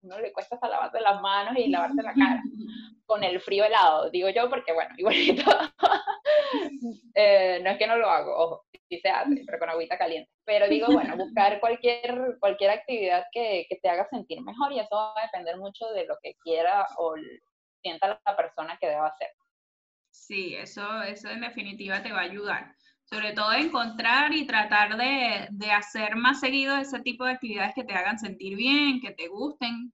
no 0.03 0.19
le 0.19 0.33
cuesta 0.33 0.55
hasta 0.55 0.69
lavarte 0.69 1.01
las 1.01 1.21
manos 1.21 1.57
y 1.59 1.69
lavarte 1.69 2.03
la 2.03 2.15
cara, 2.15 2.43
con 3.07 3.23
el 3.23 3.39
frío 3.41 3.67
helado, 3.67 4.11
digo 4.11 4.31
yo, 4.31 4.49
porque 4.49 4.73
bueno, 4.73 4.95
igualito, 4.99 5.51
eh, 7.15 7.61
no 7.63 7.71
es 7.71 7.79
que 7.79 7.87
no 7.87 7.97
lo 7.97 8.09
hago, 8.09 8.35
ojo, 8.35 8.65
sí 8.89 8.99
se 9.01 9.11
hace, 9.11 9.43
pero 9.45 9.59
con 9.59 9.69
agüita 9.69 9.99
caliente, 9.99 10.31
pero 10.45 10.69
digo, 10.69 10.87
bueno, 10.91 11.17
buscar 11.19 11.61
cualquier, 11.61 12.39
cualquier 12.41 12.71
actividad 12.71 13.27
que, 13.31 13.67
que 13.69 13.77
te 13.77 13.91
haga 13.91 14.09
sentir 14.09 14.41
mejor 14.41 14.73
y 14.73 14.81
eso 14.81 14.97
va 14.97 15.13
a 15.17 15.27
depender 15.27 15.59
mucho 15.59 15.87
de 15.89 16.07
lo 16.07 16.17
que 16.23 16.35
quiera 16.43 16.87
o 16.97 17.15
sienta 17.83 18.19
la 18.25 18.37
persona 18.37 18.79
que 18.81 18.89
deba 18.89 19.09
hacer. 19.09 19.29
Sí, 20.27 20.55
eso, 20.57 21.03
eso 21.03 21.29
en 21.29 21.43
definitiva 21.43 22.03
te 22.03 22.13
va 22.13 22.21
a 22.21 22.23
ayudar. 22.23 22.75
Sobre 23.05 23.33
todo 23.33 23.53
encontrar 23.53 24.33
y 24.33 24.47
tratar 24.47 24.97
de, 24.97 25.49
de 25.51 25.71
hacer 25.71 26.17
más 26.17 26.41
seguido 26.41 26.77
ese 26.79 27.01
tipo 27.01 27.25
de 27.25 27.33
actividades 27.33 27.75
que 27.75 27.85
te 27.85 27.93
hagan 27.95 28.19
sentir 28.19 28.57
bien, 28.57 29.01
que 29.03 29.13
te 29.13 29.29
gusten, 29.29 29.93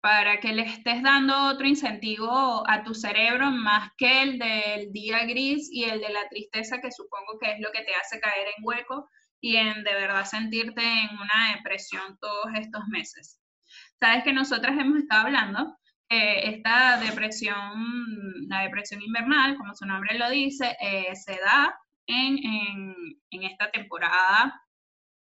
para 0.00 0.38
que 0.40 0.52
le 0.52 0.62
estés 0.62 1.02
dando 1.02 1.36
otro 1.48 1.66
incentivo 1.66 2.64
a 2.68 2.84
tu 2.84 2.94
cerebro 2.94 3.50
más 3.50 3.90
que 3.98 4.22
el 4.22 4.38
del 4.38 4.92
día 4.92 5.24
gris 5.26 5.68
y 5.72 5.84
el 5.84 6.00
de 6.00 6.10
la 6.10 6.28
tristeza, 6.28 6.80
que 6.80 6.92
supongo 6.92 7.38
que 7.40 7.52
es 7.52 7.60
lo 7.60 7.72
que 7.72 7.82
te 7.82 7.94
hace 7.94 8.20
caer 8.20 8.48
en 8.56 8.64
hueco 8.64 9.08
y 9.40 9.56
en 9.56 9.82
de 9.82 9.94
verdad 9.94 10.24
sentirte 10.24 10.82
en 10.82 11.10
una 11.16 11.56
depresión 11.56 12.16
todos 12.20 12.46
estos 12.54 12.84
meses. 12.88 13.40
Sabes 13.98 14.22
que 14.22 14.32
nosotras 14.32 14.78
hemos 14.78 14.98
estado 14.98 15.26
hablando 15.26 15.76
esta 16.12 16.98
depresión, 16.98 18.48
la 18.48 18.62
depresión 18.62 19.00
invernal, 19.00 19.56
como 19.56 19.74
su 19.74 19.86
nombre 19.86 20.18
lo 20.18 20.28
dice, 20.30 20.76
eh, 20.80 21.14
se 21.14 21.32
da 21.32 21.74
en, 22.06 22.38
en, 23.30 23.42
esta 23.44 23.70
temporada 23.70 24.60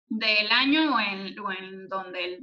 del 0.08 0.50
año 0.50 0.94
o 0.94 1.00
en, 1.00 1.38
o 1.38 1.52
en 1.52 1.88
donde 1.88 2.40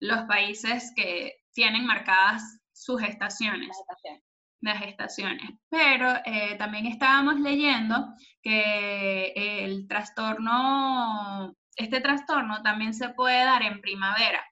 los 0.00 0.22
países 0.24 0.92
que 0.94 1.36
tienen 1.52 1.86
marcadas 1.86 2.42
sus 2.72 3.02
estaciones. 3.02 3.76
Las 4.60 4.82
estaciones. 4.82 5.50
Pero 5.70 6.14
eh, 6.24 6.56
también 6.58 6.86
estábamos 6.86 7.40
leyendo 7.40 8.14
que 8.42 9.32
el 9.34 9.86
trastorno, 9.88 11.54
este 11.74 12.00
trastorno 12.00 12.62
también 12.62 12.92
se 12.92 13.10
puede 13.10 13.44
dar 13.44 13.62
en 13.62 13.80
primavera. 13.80 14.44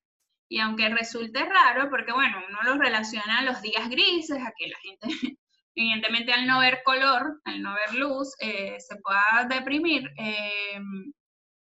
Y 0.48 0.60
aunque 0.60 0.88
resulte 0.88 1.44
raro, 1.44 1.88
porque 1.90 2.12
bueno, 2.12 2.38
uno 2.48 2.62
lo 2.62 2.78
relaciona 2.78 3.38
a 3.38 3.42
los 3.42 3.62
días 3.62 3.88
grises, 3.88 4.38
a 4.38 4.52
que 4.56 4.68
la 4.68 4.78
gente, 4.82 5.08
evidentemente 5.74 6.32
al 6.32 6.46
no 6.46 6.60
ver 6.60 6.82
color, 6.84 7.40
al 7.44 7.62
no 7.62 7.74
ver 7.74 7.94
luz, 7.94 8.34
eh, 8.40 8.76
se 8.78 8.96
pueda 8.96 9.46
deprimir. 9.48 10.10
Eh, 10.18 10.80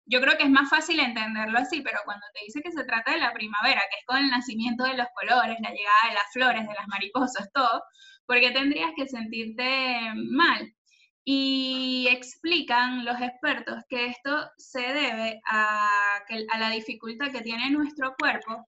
yo 0.06 0.20
creo 0.22 0.38
que 0.38 0.44
es 0.44 0.50
más 0.50 0.70
fácil 0.70 1.00
entenderlo 1.00 1.60
así, 1.60 1.82
pero 1.82 2.00
cuando 2.06 2.26
te 2.34 2.46
dice 2.46 2.62
que 2.62 2.72
se 2.72 2.84
trata 2.84 3.12
de 3.12 3.20
la 3.20 3.34
primavera, 3.34 3.82
que 3.90 4.00
es 4.00 4.06
con 4.06 4.18
el 4.18 4.30
nacimiento 4.30 4.84
de 4.84 4.98
los 4.98 5.08
colores, 5.14 5.58
la 5.62 5.70
llegada 5.72 6.10
de 6.10 6.14
las 6.14 6.32
flores, 6.34 6.68
de 6.68 6.74
las 6.74 6.88
mariposas, 6.88 7.50
todo, 7.54 7.82
porque 8.26 8.52
tendrías 8.52 8.92
que 8.96 9.08
sentirte 9.08 10.12
mal. 10.16 10.74
Y 11.26 12.08
explican 12.10 13.06
los 13.06 13.20
expertos 13.22 13.84
que 13.88 14.08
esto 14.08 14.50
se 14.58 14.82
debe 14.82 15.42
a, 15.46 16.18
a 16.52 16.60
la 16.60 16.70
dificultad 16.70 17.32
que 17.32 17.42
tiene 17.42 17.70
nuestro 17.70 18.14
cuerpo 18.20 18.68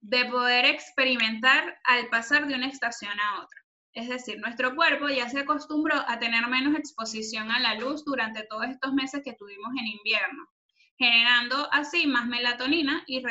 de 0.00 0.24
poder 0.26 0.66
experimentar 0.66 1.78
al 1.84 2.08
pasar 2.08 2.46
de 2.46 2.54
una 2.54 2.68
estación 2.68 3.18
a 3.18 3.42
otra. 3.42 3.66
Es 3.96 4.08
decir, 4.08 4.38
nuestro 4.38 4.76
cuerpo 4.76 5.08
ya 5.08 5.28
se 5.28 5.40
acostumbró 5.40 5.96
a 6.06 6.18
tener 6.18 6.46
menos 6.48 6.76
exposición 6.76 7.50
a 7.50 7.58
la 7.58 7.74
luz 7.76 8.04
durante 8.04 8.44
todos 8.44 8.66
estos 8.66 8.92
meses 8.92 9.22
que 9.24 9.32
tuvimos 9.32 9.72
en 9.80 9.86
invierno, 9.86 10.46
generando 10.98 11.68
así 11.72 12.06
más 12.06 12.26
melatonina 12.26 13.02
y 13.06 13.22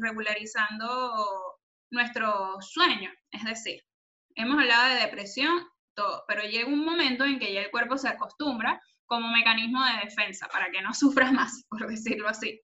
regularizando 0.00 1.58
nuestro 1.90 2.60
sueño. 2.60 3.12
Es 3.30 3.44
decir, 3.44 3.80
hemos 4.34 4.58
hablado 4.58 4.94
de 4.94 5.02
depresión, 5.02 5.66
todo, 5.98 6.24
pero 6.28 6.42
llega 6.44 6.68
un 6.68 6.84
momento 6.84 7.24
en 7.24 7.40
que 7.40 7.52
ya 7.52 7.60
el 7.60 7.70
cuerpo 7.72 7.98
se 7.98 8.08
acostumbra 8.08 8.80
como 9.04 9.28
mecanismo 9.28 9.84
de 9.84 10.04
defensa 10.04 10.46
para 10.48 10.70
que 10.70 10.80
no 10.80 10.94
sufra 10.94 11.32
más, 11.32 11.66
por 11.68 11.88
decirlo 11.88 12.28
así. 12.28 12.60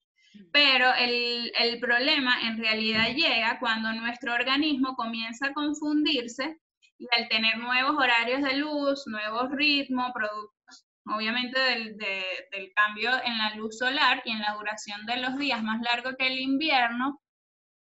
Pero 0.53 0.93
el, 0.95 1.53
el, 1.59 1.79
problema 1.79 2.41
en 2.43 2.59
realidad 2.59 3.09
llega 3.15 3.59
cuando 3.61 3.93
nuestro 3.93 4.35
organismo 4.35 4.97
comienza 4.97 5.47
a 5.47 5.53
confundirse 5.53 6.59
y 6.99 7.07
al 7.17 7.29
tener 7.29 7.59
nuevos 7.59 7.97
horarios 7.97 8.43
de 8.43 8.57
luz, 8.57 9.05
nuevos 9.07 9.51
ritmos, 9.53 10.11
productos, 10.13 10.87
obviamente 11.07 11.59
del, 11.59 11.97
del 11.97 12.73
cambio 12.75 13.11
en 13.25 13.39
la 13.39 13.55
luz 13.55 13.79
solar 13.79 14.23
y 14.25 14.33
en 14.33 14.41
la 14.41 14.55
duración 14.55 15.07
de 15.07 15.19
los 15.19 15.37
días 15.39 15.63
más 15.63 15.81
largo 15.83 16.17
que 16.17 16.27
el 16.27 16.39
invierno, 16.41 17.21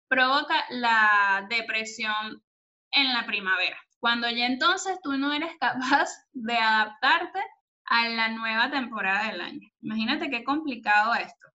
provoca 0.08 0.66
la 0.70 1.46
depresión 1.50 2.44
en 2.92 3.14
la 3.14 3.28
primavera. 3.28 3.78
Cuando 4.00 4.30
ya 4.30 4.46
entonces 4.46 5.00
tú 5.02 5.18
no 5.18 5.34
eres 5.34 5.52
capaz 5.60 6.10
de 6.34 6.56
adaptarte 6.56 7.40
a 7.86 8.08
la 8.10 8.30
nueva 8.30 8.70
temporada 8.70 9.32
del 9.32 9.42
año. 9.42 9.68
Imagínate 9.82 10.30
qué 10.30 10.44
complicado 10.44 11.14
esto. 11.16 11.48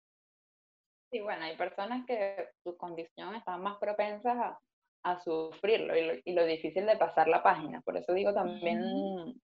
Sí, 1.11 1.21
bueno, 1.21 1.45
hay 1.45 1.57
personas 1.57 2.05
que 2.07 2.49
su 2.65 2.77
condición 2.77 3.37
está 3.37 3.57
más 3.57 3.79
propensas 3.79 4.37
a, 4.37 4.59
a 5.05 5.21
sufrirlo 5.21 5.97
y 5.97 6.07
lo, 6.07 6.15
y 6.25 6.33
lo, 6.33 6.45
difícil 6.45 6.87
de 6.87 6.97
pasar 6.97 7.29
la 7.29 7.43
página. 7.43 7.81
Por 7.83 7.97
eso 7.97 8.13
digo 8.13 8.35
también, 8.35 8.83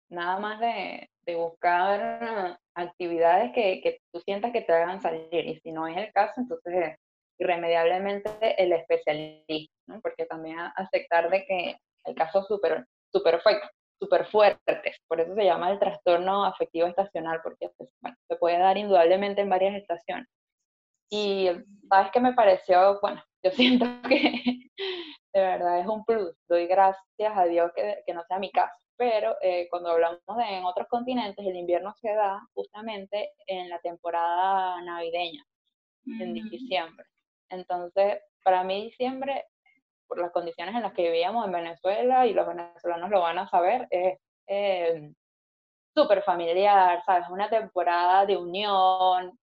nada 0.08 0.38
más 0.38 0.58
de, 0.58 1.10
de 1.26 1.34
buscar 1.34 2.58
actividades 2.74 3.52
que, 3.52 3.82
que, 3.82 4.00
tú 4.10 4.20
sientas 4.20 4.52
que 4.52 4.62
te 4.62 4.72
hagan 4.72 5.02
salir. 5.02 5.46
Y 5.46 5.60
si 5.60 5.70
no 5.70 5.86
es 5.86 5.98
el 5.98 6.10
caso, 6.12 6.32
entonces 6.38 6.96
irremediablemente 7.38 8.30
el 8.62 8.72
especialista, 8.72 9.74
¿no? 9.86 10.00
porque 10.00 10.26
también 10.26 10.58
aceptar 10.76 11.30
de 11.30 11.44
que 11.46 11.76
hay 12.04 12.14
casos 12.14 12.46
súper 12.46 12.86
super, 13.12 13.40
super 14.00 14.26
fuertes. 14.26 14.96
Por 15.08 15.20
eso 15.20 15.34
se 15.34 15.44
llama 15.44 15.70
el 15.70 15.78
trastorno 15.78 16.44
afectivo 16.44 16.86
estacional, 16.86 17.40
porque 17.42 17.70
pues, 17.76 17.90
se 18.28 18.36
puede 18.36 18.58
dar 18.58 18.78
indudablemente 18.78 19.40
en 19.40 19.50
varias 19.50 19.74
estaciones. 19.74 20.26
Y 21.10 21.48
sabes 21.88 22.12
que 22.12 22.20
me 22.20 22.34
pareció, 22.34 22.98
bueno, 23.00 23.22
yo 23.44 23.50
siento 23.50 23.86
que 24.08 24.70
de 25.32 25.40
verdad 25.40 25.80
es 25.80 25.86
un 25.86 26.04
plus. 26.04 26.34
Doy 26.48 26.66
gracias 26.66 27.36
a 27.36 27.44
Dios 27.44 27.70
que, 27.74 28.02
que 28.06 28.14
no 28.14 28.24
sea 28.24 28.38
mi 28.38 28.50
caso. 28.50 28.74
Pero 28.96 29.34
eh, 29.40 29.66
cuando 29.70 29.90
hablamos 29.90 30.20
de 30.36 30.44
en 30.44 30.64
otros 30.64 30.86
continentes, 30.88 31.44
el 31.46 31.56
invierno 31.56 31.94
se 32.02 32.12
da 32.14 32.38
justamente 32.52 33.32
en 33.46 33.70
la 33.70 33.78
temporada 33.78 34.80
navideña, 34.82 35.42
en 36.04 36.34
diciembre. 36.34 37.06
Entonces, 37.48 38.20
para 38.44 38.62
mí 38.62 38.84
diciembre, 38.84 39.46
por 40.10 40.18
las 40.20 40.32
condiciones 40.32 40.74
en 40.74 40.82
las 40.82 40.92
que 40.92 41.04
vivíamos 41.04 41.46
en 41.46 41.52
Venezuela, 41.52 42.26
y 42.26 42.34
los 42.34 42.44
venezolanos 42.44 43.10
lo 43.10 43.20
van 43.20 43.38
a 43.38 43.48
saber, 43.48 43.86
es 43.90 44.18
eh, 44.48 45.12
súper 45.94 46.24
familiar, 46.24 47.00
¿sabes? 47.06 47.28
Una 47.30 47.48
temporada 47.48 48.26
de 48.26 48.36
unión, 48.36 49.38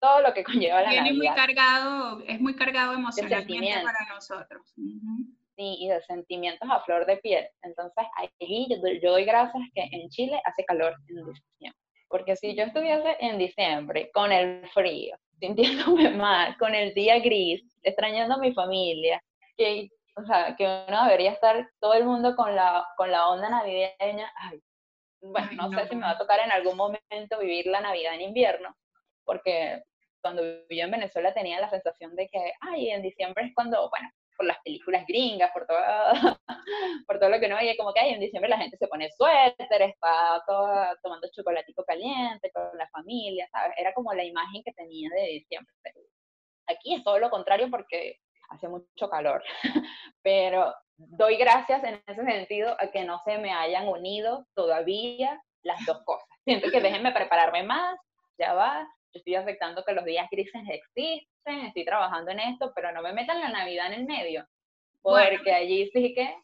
todo 0.00 0.20
lo 0.20 0.32
que 0.32 0.44
conlleva 0.68 0.82
la 0.82 0.90
Viene 0.90 1.10
muy 1.10 1.26
Navidad. 1.26 1.34
cargado, 1.34 2.22
es 2.28 2.40
muy 2.40 2.54
cargado 2.54 2.94
emocionalmente 2.94 3.74
para 3.82 4.14
nosotros. 4.14 4.72
Ujú. 4.76 5.34
Sí, 5.56 5.76
y 5.80 5.88
de 5.88 6.00
sentimientos 6.02 6.68
a 6.70 6.80
flor 6.80 7.06
de 7.06 7.16
piel. 7.16 7.48
Entonces, 7.62 8.04
ahí 8.16 8.66
yo, 8.70 8.76
yo 9.02 9.10
doy 9.10 9.24
gracias 9.24 9.62
que 9.74 9.82
en 9.82 10.08
Chile 10.10 10.40
hace 10.44 10.64
calor 10.64 10.94
en 11.08 11.16
diciembre. 11.26 11.80
Porque 12.08 12.36
si 12.36 12.54
yo 12.54 12.64
estuviese 12.64 13.16
en 13.18 13.38
diciembre 13.38 14.10
con 14.14 14.30
el 14.30 14.68
frío, 14.70 15.16
sintiéndome 15.40 16.10
mal, 16.16 16.56
con 16.58 16.72
el 16.72 16.94
día 16.94 17.18
gris, 17.18 17.62
extrañando 17.82 18.34
a 18.34 18.38
mi 18.38 18.52
familia, 18.52 19.20
que, 19.56 19.88
o 20.16 20.24
sea, 20.24 20.54
que 20.56 20.84
uno 20.88 21.04
debería 21.04 21.32
estar 21.32 21.68
todo 21.80 21.94
el 21.94 22.04
mundo 22.04 22.36
con 22.36 22.54
la, 22.54 22.86
con 22.96 23.10
la 23.10 23.28
onda 23.28 23.48
navideña, 23.48 24.32
ay, 24.36 24.60
bueno, 25.20 25.48
Ay, 25.50 25.56
no, 25.56 25.68
no. 25.68 25.78
sé 25.78 25.88
si 25.88 25.96
me 25.96 26.02
va 26.02 26.10
a 26.10 26.18
tocar 26.18 26.40
en 26.40 26.52
algún 26.52 26.76
momento 26.76 27.38
vivir 27.40 27.66
la 27.66 27.80
Navidad 27.80 28.14
en 28.14 28.20
invierno, 28.22 28.76
porque 29.24 29.82
cuando 30.20 30.42
vivía 30.68 30.84
en 30.84 30.90
Venezuela 30.90 31.34
tenía 31.34 31.60
la 31.60 31.70
sensación 31.70 32.14
de 32.16 32.28
que, 32.28 32.52
ay, 32.60 32.90
en 32.90 33.02
diciembre 33.02 33.46
es 33.46 33.54
cuando, 33.54 33.88
bueno, 33.90 34.08
por 34.36 34.46
las 34.46 34.58
películas 34.64 35.04
gringas, 35.06 35.50
por 35.52 35.66
todo, 35.66 35.78
por 37.06 37.18
todo 37.18 37.30
lo 37.30 37.40
que 37.40 37.46
uno 37.46 37.56
veía, 37.56 37.76
como 37.76 37.92
que 37.92 38.00
ay, 38.00 38.14
en 38.14 38.20
diciembre 38.20 38.50
la 38.50 38.58
gente 38.58 38.76
se 38.76 38.88
pone 38.88 39.10
suéter, 39.10 39.82
está 39.82 40.42
toda 40.46 40.96
tomando 41.02 41.28
chocolatico 41.32 41.84
caliente 41.84 42.50
con 42.52 42.76
la 42.76 42.88
familia, 42.88 43.48
¿sabes? 43.50 43.74
Era 43.76 43.92
como 43.94 44.12
la 44.12 44.24
imagen 44.24 44.62
que 44.64 44.72
tenía 44.72 45.08
de 45.10 45.26
diciembre. 45.26 45.72
Aquí 46.66 46.94
es 46.94 47.04
todo 47.04 47.18
lo 47.18 47.30
contrario 47.30 47.68
porque 47.70 48.18
hace 48.50 48.68
mucho 48.68 49.08
calor, 49.10 49.42
pero 50.22 50.74
doy 50.96 51.36
gracias 51.36 51.82
en 51.84 52.00
ese 52.06 52.24
sentido 52.24 52.76
a 52.80 52.90
que 52.90 53.04
no 53.04 53.18
se 53.24 53.38
me 53.38 53.52
hayan 53.52 53.88
unido 53.88 54.46
todavía 54.54 55.40
las 55.62 55.84
dos 55.86 56.02
cosas. 56.04 56.28
Siento 56.44 56.70
que 56.70 56.80
déjenme 56.80 57.12
prepararme 57.12 57.62
más, 57.62 57.98
ya 58.38 58.52
va, 58.54 58.86
yo 59.12 59.18
estoy 59.18 59.36
aceptando 59.36 59.84
que 59.84 59.92
los 59.92 60.04
días 60.04 60.28
grises 60.30 60.62
existen, 60.68 61.66
estoy 61.66 61.84
trabajando 61.84 62.30
en 62.32 62.40
esto, 62.40 62.72
pero 62.74 62.92
no 62.92 63.02
me 63.02 63.12
metan 63.12 63.40
la 63.40 63.48
Navidad 63.48 63.92
en 63.92 64.00
el 64.00 64.06
medio, 64.06 64.46
porque 65.02 65.38
Bueno. 65.44 65.56
allí 65.56 65.90
sí 65.92 66.14
que... 66.14 66.34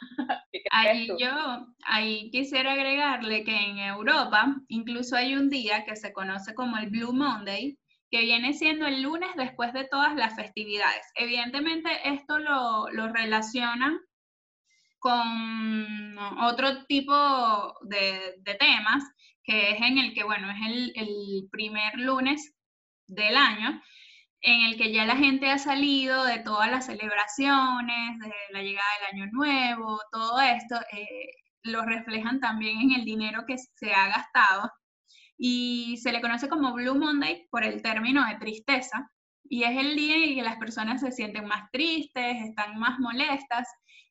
¿qué 0.52 0.62
crees 0.62 0.70
Ahí 0.70 1.08
yo, 1.18 1.66
ahí 1.84 2.30
quisiera 2.30 2.72
agregarle 2.72 3.44
que 3.44 3.54
en 3.54 3.78
Europa 3.78 4.46
incluso 4.68 5.16
hay 5.16 5.34
un 5.34 5.50
día 5.50 5.84
que 5.84 5.96
se 5.96 6.12
conoce 6.12 6.54
como 6.54 6.78
el 6.78 6.88
Blue 6.88 7.12
Monday, 7.12 7.76
que 8.10 8.20
viene 8.22 8.52
siendo 8.54 8.86
el 8.86 9.02
lunes 9.02 9.30
después 9.36 9.72
de 9.72 9.84
todas 9.84 10.14
las 10.16 10.34
festividades. 10.34 11.06
Evidentemente 11.14 11.90
esto 12.04 12.38
lo, 12.38 12.88
lo 12.90 13.12
relacionan 13.12 13.98
con 14.98 16.18
otro 16.40 16.84
tipo 16.86 17.14
de, 17.82 18.34
temas, 18.58 19.02
que 19.42 19.70
es 19.70 19.80
en 19.80 19.98
el 19.98 20.12
que, 20.12 20.24
bueno, 20.24 20.50
es 20.50 20.58
el, 20.66 20.92
el 20.94 21.48
primer 21.50 21.94
lunes 21.96 22.54
del 23.06 23.36
año, 23.36 23.80
en 24.42 24.60
el 24.62 24.76
que 24.76 24.92
ya 24.92 25.04
la 25.06 25.16
gente 25.16 25.50
ha 25.50 25.58
salido 25.58 26.24
de 26.24 26.40
todas 26.40 26.70
las 26.70 26.86
celebraciones, 26.86 28.18
de 28.18 28.32
la 28.50 28.62
llegada 28.62 28.88
del 28.98 29.20
año 29.20 29.32
nuevo, 29.32 30.00
todo 30.12 30.40
esto, 30.40 30.76
eh, 30.92 31.30
lo 31.62 31.82
reflejan 31.82 32.40
también 32.40 32.80
en 32.80 32.92
el 32.92 33.04
dinero 33.04 33.44
que 33.46 33.56
se 33.58 33.92
ha 33.92 34.08
gastado 34.08 34.70
y 35.42 35.96
se 35.96 36.12
le 36.12 36.20
conoce 36.20 36.50
como 36.50 36.74
Blue 36.74 36.94
Monday 36.94 37.48
por 37.50 37.64
el 37.64 37.80
término 37.80 38.26
de 38.26 38.34
tristeza 38.34 39.10
y 39.48 39.64
es 39.64 39.70
el 39.70 39.96
día 39.96 40.16
en 40.16 40.34
que 40.34 40.42
las 40.42 40.58
personas 40.58 41.00
se 41.00 41.10
sienten 41.10 41.46
más 41.46 41.70
tristes, 41.72 42.36
están 42.44 42.78
más 42.78 42.98
molestas 42.98 43.66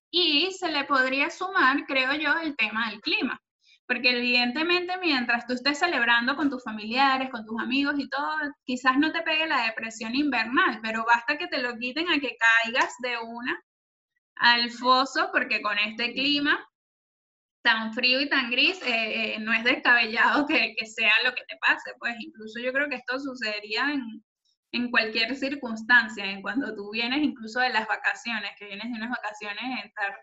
y 0.09 0.51
se 0.53 0.71
le 0.71 0.85
podría 0.85 1.29
sumar, 1.29 1.85
creo 1.85 2.15
yo, 2.15 2.33
el 2.39 2.55
tema 2.55 2.89
del 2.89 2.99
clima. 3.01 3.39
Porque 3.87 4.17
evidentemente 4.17 4.97
mientras 4.97 5.45
tú 5.45 5.53
estés 5.53 5.77
celebrando 5.77 6.35
con 6.35 6.49
tus 6.49 6.63
familiares, 6.63 7.29
con 7.29 7.45
tus 7.45 7.61
amigos 7.61 7.99
y 7.99 8.09
todo, 8.09 8.35
quizás 8.65 8.97
no 8.97 9.11
te 9.11 9.21
pegue 9.21 9.45
la 9.45 9.65
depresión 9.65 10.15
invernal, 10.15 10.79
pero 10.81 11.05
basta 11.05 11.37
que 11.37 11.47
te 11.47 11.61
lo 11.61 11.77
quiten 11.77 12.09
a 12.09 12.19
que 12.19 12.37
caigas 12.63 12.95
de 13.03 13.19
una 13.19 13.55
al 14.35 14.71
foso, 14.71 15.29
porque 15.31 15.61
con 15.61 15.77
este 15.77 16.11
clima 16.13 16.59
tan 17.61 17.93
frío 17.93 18.21
y 18.21 18.29
tan 18.29 18.49
gris, 18.51 18.81
eh, 18.83 19.35
eh, 19.35 19.39
no 19.39 19.53
es 19.53 19.63
descabellado 19.63 20.45
que, 20.47 20.75
que 20.77 20.85
sea 20.85 21.11
lo 21.23 21.33
que 21.33 21.43
te 21.47 21.57
pase. 21.57 21.91
Pues 21.99 22.15
incluso 22.19 22.59
yo 22.59 22.71
creo 22.73 22.89
que 22.89 22.95
esto 22.95 23.19
sucedería 23.19 23.91
en, 23.93 24.23
en 24.71 24.91
cualquier 24.91 25.35
circunstancia, 25.35 26.25
en 26.25 26.41
cuando 26.41 26.75
tú 26.75 26.91
vienes 26.91 27.21
incluso 27.23 27.59
de 27.59 27.69
las 27.69 27.87
vacaciones, 27.87 28.51
que 28.57 28.65
vienes 28.67 28.91
de 28.91 28.97
unas 28.97 29.09
vacaciones, 29.09 29.85
estar 29.85 30.15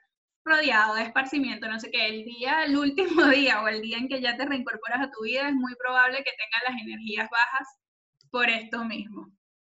rodeado 0.44 0.94
de 0.94 1.02
esparcimiento, 1.02 1.68
no 1.68 1.80
sé 1.80 1.90
qué, 1.90 2.06
el 2.06 2.24
día, 2.24 2.64
el 2.64 2.76
último 2.76 3.24
día 3.26 3.62
o 3.62 3.68
el 3.68 3.82
día 3.82 3.98
en 3.98 4.08
que 4.08 4.20
ya 4.20 4.36
te 4.36 4.46
reincorporas 4.46 5.00
a 5.02 5.10
tu 5.10 5.24
vida, 5.24 5.48
es 5.48 5.54
muy 5.54 5.74
probable 5.76 6.18
que 6.18 6.30
tengas 6.38 6.62
las 6.72 6.82
energías 6.82 7.28
bajas 7.30 7.68
por 8.30 8.48
esto 8.48 8.84
mismo. 8.84 9.28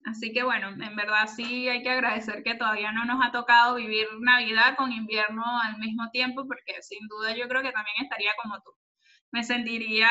Así 0.05 0.33
que 0.33 0.43
bueno, 0.43 0.69
en 0.71 0.97
verdad 0.97 1.27
sí 1.29 1.69
hay 1.69 1.83
que 1.83 1.91
agradecer 1.91 2.43
que 2.43 2.55
todavía 2.57 2.91
no 2.93 3.05
nos 3.05 3.25
ha 3.25 3.31
tocado 3.31 3.77
vivir 3.77 4.07
Navidad 4.21 4.75
con 4.77 4.91
invierno 4.93 5.45
al 5.62 5.79
mismo 5.79 6.11
tiempo, 6.11 6.45
porque 6.47 6.83
sin 6.83 7.07
duda 7.09 7.35
yo 7.37 7.49
creo 7.49 7.62
que 7.62 7.73
también 7.73 7.97
estaría 8.03 8.33
como 8.43 8.61
tú. 8.62 8.73
Me 9.31 9.45
sentiría 9.45 10.09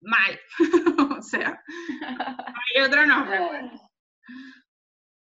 mal. 0.00 0.40
o 1.18 1.22
sea, 1.22 1.62
hay 2.76 2.82
otro 2.82 3.06
nombre. 3.06 3.38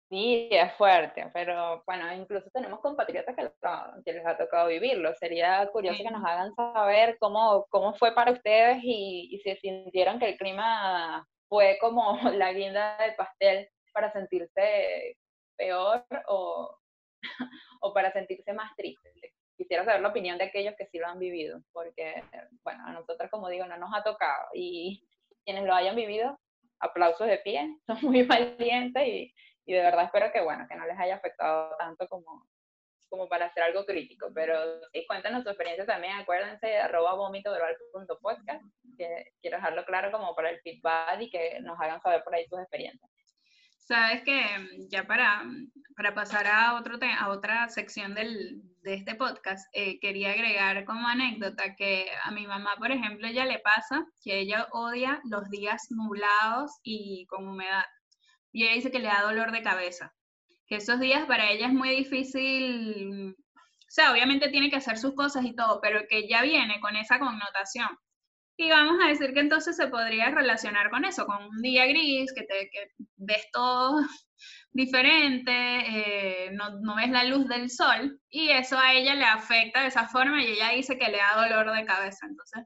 Sí, 0.09 0.47
es 0.51 0.71
fuerte, 0.73 1.29
pero 1.33 1.81
bueno, 1.87 2.13
incluso 2.13 2.47
tenemos 2.53 2.79
compatriotas 2.81 3.35
que, 3.35 3.43
lo- 3.43 4.03
que 4.05 4.13
les 4.13 4.25
ha 4.25 4.37
tocado 4.37 4.67
vivirlo. 4.67 5.11
Sería 5.15 5.67
curioso 5.71 5.97
Sí. 5.97 6.03
que 6.03 6.11
nos 6.11 6.23
hagan 6.23 6.53
saber 6.55 7.17
cómo, 7.19 7.65
cómo 7.69 7.95
fue 7.95 8.13
para 8.13 8.31
ustedes 8.31 8.77
y, 8.83 9.29
y 9.31 9.39
si 9.39 9.55
sintieron 9.57 10.19
que 10.19 10.29
el 10.29 10.37
clima 10.37 11.25
fue 11.49 11.77
como 11.81 12.19
la 12.37 12.53
guinda 12.53 12.97
del 12.97 13.15
pastel 13.15 13.67
para 13.93 14.11
sentirse 14.11 15.17
peor 15.55 16.05
o, 16.27 16.77
o 17.81 17.93
para 17.93 18.11
sentirse 18.11 18.53
más 18.53 18.75
triste. 18.75 19.11
Quisiera 19.55 19.85
saber 19.85 20.01
la 20.01 20.09
opinión 20.09 20.37
de 20.37 20.45
aquellos 20.45 20.75
que 20.77 20.87
sí 20.87 20.97
lo 20.97 21.07
han 21.07 21.19
vivido, 21.19 21.61
porque, 21.71 22.23
bueno, 22.63 22.85
a 22.87 22.91
nosotros, 22.91 23.29
como 23.29 23.49
digo, 23.49 23.65
no 23.65 23.77
nos 23.77 23.93
ha 23.93 24.03
tocado. 24.03 24.47
Y 24.53 25.07
quienes 25.45 25.63
lo 25.63 25.73
hayan 25.73 25.95
vivido, 25.95 26.39
aplausos 26.79 27.27
de 27.27 27.37
pie, 27.37 27.77
son 27.87 27.99
muy 28.01 28.23
valientes 28.23 29.07
y, 29.07 29.33
y 29.65 29.73
de 29.73 29.81
verdad 29.81 30.05
espero 30.05 30.31
que, 30.31 30.41
bueno, 30.41 30.65
que 30.67 30.75
no 30.75 30.85
les 30.85 30.99
haya 30.99 31.15
afectado 31.15 31.75
tanto 31.77 32.07
como, 32.07 32.47
como 33.09 33.29
para 33.29 33.45
hacer 33.45 33.63
algo 33.63 33.85
crítico. 33.85 34.31
Pero 34.33 34.81
sí, 34.91 35.05
cuéntanos 35.07 35.43
su 35.43 35.49
experiencia 35.49 35.85
también, 35.85 36.13
acuérdense 36.13 36.65
de 36.65 36.77
arroba 36.77 37.13
vomitoverbal.podcast, 37.13 38.63
que 38.97 39.33
quiero 39.39 39.57
dejarlo 39.57 39.85
claro 39.85 40.11
como 40.11 40.35
para 40.35 40.49
el 40.49 40.59
feedback 40.61 41.21
y 41.21 41.29
que 41.29 41.59
nos 41.61 41.79
hagan 41.79 42.01
saber 42.01 42.23
por 42.23 42.33
ahí 42.33 42.45
sus 42.47 42.59
experiencias. 42.59 43.12
Sabes 43.85 44.23
que 44.23 44.41
mm, 44.41 44.89
ya 44.89 45.05
para, 45.05 45.43
para 45.95 46.13
pasar 46.15 46.47
a, 46.47 46.75
otro 46.75 46.97
a 47.01 47.29
otra 47.29 47.67
sección 47.69 48.13
del, 48.15 48.61
de 48.81 48.93
este 48.95 49.15
podcast, 49.15 49.67
eh, 49.73 49.99
quería 49.99 50.31
agregar 50.31 50.85
como 50.85 51.07
anécdota 51.07 51.75
que 51.75 52.07
a 52.23 52.31
mi 52.31 52.47
mamá, 52.47 52.71
por 52.77 52.91
ejemplo, 52.91 53.27
ella 53.27 53.45
le 53.45 53.59
pasa 53.59 54.05
que 54.23 54.39
ella 54.39 54.67
odia 54.71 55.21
los 55.25 55.49
días 55.49 55.87
nublados 55.89 56.71
y 56.83 57.25
con 57.27 57.47
humedad. 57.47 57.85
Y 58.53 58.63
ella 58.63 58.75
dice 58.75 58.91
que 58.91 58.99
le 58.99 59.07
da 59.07 59.23
dolor 59.23 59.51
de 59.51 59.63
cabeza. 59.63 60.13
Que 60.67 60.77
esos 60.77 60.99
días 60.99 61.25
para 61.25 61.49
ella 61.51 61.67
es 61.67 61.73
muy 61.73 61.89
difícil, 61.89 63.35
o 63.35 63.91
sea, 63.95 64.11
obviamente 64.13 64.49
tiene 64.49 64.69
que 64.69 64.77
hacer 64.77 64.97
sus 64.97 65.13
cosas 65.13 65.45
y 65.45 65.55
todo, 65.55 65.79
pero 65.81 66.01
que 66.09 66.27
ya 66.27 66.41
viene 66.41 66.79
con 66.79 66.95
esa 66.95 67.19
connotación. 67.19 67.89
Y 68.57 68.69
vamos 68.69 68.97
a 69.03 69.07
decir 69.07 69.33
que 69.33 69.39
entonces 69.39 69.75
se 69.75 69.87
podría 69.87 70.29
relacionar 70.29 70.89
con 70.91 71.05
eso, 71.05 71.25
con 71.25 71.43
un 71.43 71.61
día 71.61 71.85
gris, 71.87 72.31
que, 72.33 72.43
te, 72.43 72.69
ves 73.17 73.47
todo 73.51 73.97
diferente, 74.71 75.51
eh, 75.51 76.51
no, 76.51 76.79
no 76.81 76.95
ves 76.95 77.09
la 77.09 77.23
luz 77.23 77.47
del 77.47 77.69
sol, 77.69 78.19
y 78.29 78.49
eso 78.49 78.77
a 78.77 78.93
ella 78.93 79.15
le 79.15 79.25
afecta 79.25 79.81
de 79.81 79.87
esa 79.87 80.07
forma 80.07 80.43
y 80.43 80.51
ella 80.51 80.69
dice 80.69 80.97
que 80.97 81.09
le 81.09 81.17
da 81.17 81.47
dolor 81.47 81.75
de 81.75 81.85
cabeza. 81.85 82.27
Entonces, 82.27 82.63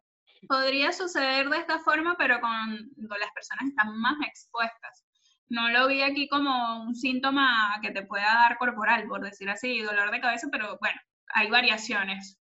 podría 0.47 0.91
suceder 0.91 1.49
de 1.49 1.57
esta 1.57 1.79
forma, 1.79 2.15
pero 2.17 2.39
con, 2.41 2.51
con 2.51 3.19
las 3.19 3.31
personas 3.33 3.69
están 3.69 3.97
más 3.99 4.17
expuestas. 4.27 5.05
No 5.49 5.69
lo 5.69 5.87
vi 5.87 6.01
aquí 6.01 6.27
como 6.27 6.83
un 6.83 6.95
síntoma 6.95 7.79
que 7.81 7.91
te 7.91 8.05
pueda 8.05 8.25
dar 8.25 8.57
corporal, 8.57 9.07
por 9.07 9.23
decir 9.23 9.49
así, 9.49 9.79
dolor 9.81 10.11
de 10.11 10.19
cabeza, 10.19 10.47
pero 10.51 10.77
bueno, 10.79 10.99
hay 11.29 11.49
variaciones 11.49 12.37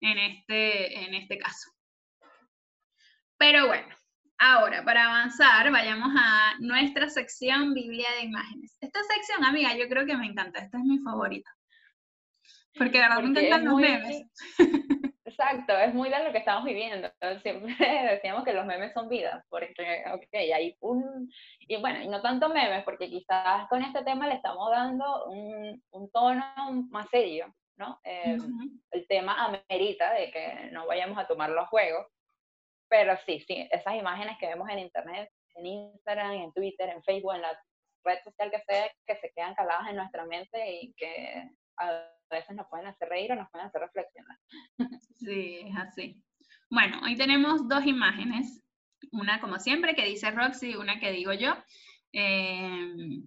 en 0.00 0.18
este, 0.18 1.04
en 1.04 1.14
este 1.14 1.38
caso. 1.38 1.70
Pero 3.42 3.66
bueno, 3.66 3.88
ahora 4.38 4.84
para 4.84 5.06
avanzar, 5.06 5.68
vayamos 5.72 6.10
a 6.16 6.54
nuestra 6.60 7.08
sección 7.08 7.74
Biblia 7.74 8.06
de 8.16 8.26
imágenes. 8.26 8.78
Esta 8.80 9.00
sección, 9.02 9.44
amiga, 9.44 9.74
yo 9.76 9.88
creo 9.88 10.06
que 10.06 10.16
me 10.16 10.26
encanta, 10.26 10.60
esta 10.60 10.78
es 10.78 10.84
mi 10.84 11.00
favorita. 11.00 11.50
Porque 12.78 12.98
de 12.98 13.00
verdad 13.00 13.20
me 13.20 13.30
encantan 13.30 13.64
los 13.64 13.74
muy- 13.74 13.82
memes. 13.82 14.22
Exacto, 15.24 15.76
es 15.76 15.92
muy 15.92 16.08
de 16.08 16.22
lo 16.22 16.30
que 16.30 16.38
estamos 16.38 16.62
viviendo. 16.62 17.10
Siempre 17.42 17.74
decíamos 18.12 18.44
que 18.44 18.52
los 18.52 18.64
memes 18.64 18.92
son 18.92 19.08
vidas, 19.08 19.44
porque, 19.48 20.04
ok, 20.14 20.34
hay 20.34 20.76
un... 20.78 21.28
Y 21.66 21.78
bueno, 21.78 22.00
y 22.00 22.06
no 22.06 22.22
tanto 22.22 22.48
memes, 22.48 22.84
porque 22.84 23.10
quizás 23.10 23.66
con 23.68 23.82
este 23.82 24.04
tema 24.04 24.28
le 24.28 24.34
estamos 24.36 24.70
dando 24.70 25.24
un, 25.24 25.82
un 25.90 26.10
tono 26.12 26.44
más 26.90 27.08
serio, 27.10 27.52
¿no? 27.76 27.98
Eh, 28.04 28.38
el 28.92 29.06
tema 29.08 29.46
amerita 29.46 30.12
de 30.12 30.30
que 30.30 30.68
no 30.70 30.86
vayamos 30.86 31.18
a 31.18 31.26
tomar 31.26 31.50
los 31.50 31.66
juegos, 31.66 32.06
pero 32.92 33.16
sí, 33.24 33.42
sí, 33.48 33.66
esas 33.70 33.94
imágenes 33.94 34.36
que 34.38 34.48
vemos 34.48 34.68
en 34.68 34.80
internet, 34.80 35.30
en 35.54 35.64
Instagram, 35.64 36.32
en 36.32 36.52
Twitter, 36.52 36.90
en 36.90 37.02
Facebook, 37.04 37.34
en 37.34 37.40
la 37.40 37.58
red 38.04 38.18
social 38.22 38.50
que 38.50 38.60
sea, 38.68 38.90
que 39.06 39.16
se 39.16 39.32
quedan 39.34 39.54
caladas 39.54 39.88
en 39.88 39.96
nuestra 39.96 40.26
mente 40.26 40.58
y 40.74 40.92
que 40.92 41.42
a 41.78 42.06
veces 42.30 42.54
nos 42.54 42.66
pueden 42.68 42.88
hacer 42.88 43.08
reír 43.08 43.32
o 43.32 43.36
nos 43.36 43.50
pueden 43.50 43.68
hacer 43.68 43.80
reflexionar. 43.80 44.36
Sí, 45.14 45.60
es 45.66 45.76
así. 45.78 46.22
Bueno, 46.68 47.00
hoy 47.02 47.16
tenemos 47.16 47.66
dos 47.66 47.86
imágenes, 47.86 48.62
una 49.10 49.40
como 49.40 49.58
siempre 49.58 49.94
que 49.94 50.04
dice 50.04 50.30
Roxy 50.30 50.72
y 50.72 50.76
una 50.76 51.00
que 51.00 51.12
digo 51.12 51.32
yo. 51.32 51.54
Em, 52.12 53.26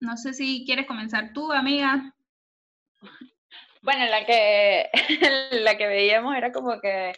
no 0.00 0.16
sé 0.16 0.34
si 0.34 0.64
quieres 0.66 0.86
comenzar 0.86 1.32
tú, 1.32 1.52
amiga. 1.52 2.12
Bueno, 3.80 4.06
la 4.06 4.26
que, 4.26 4.90
la 5.62 5.76
que 5.76 5.86
veíamos 5.86 6.34
era 6.34 6.50
como 6.50 6.80
que 6.80 7.12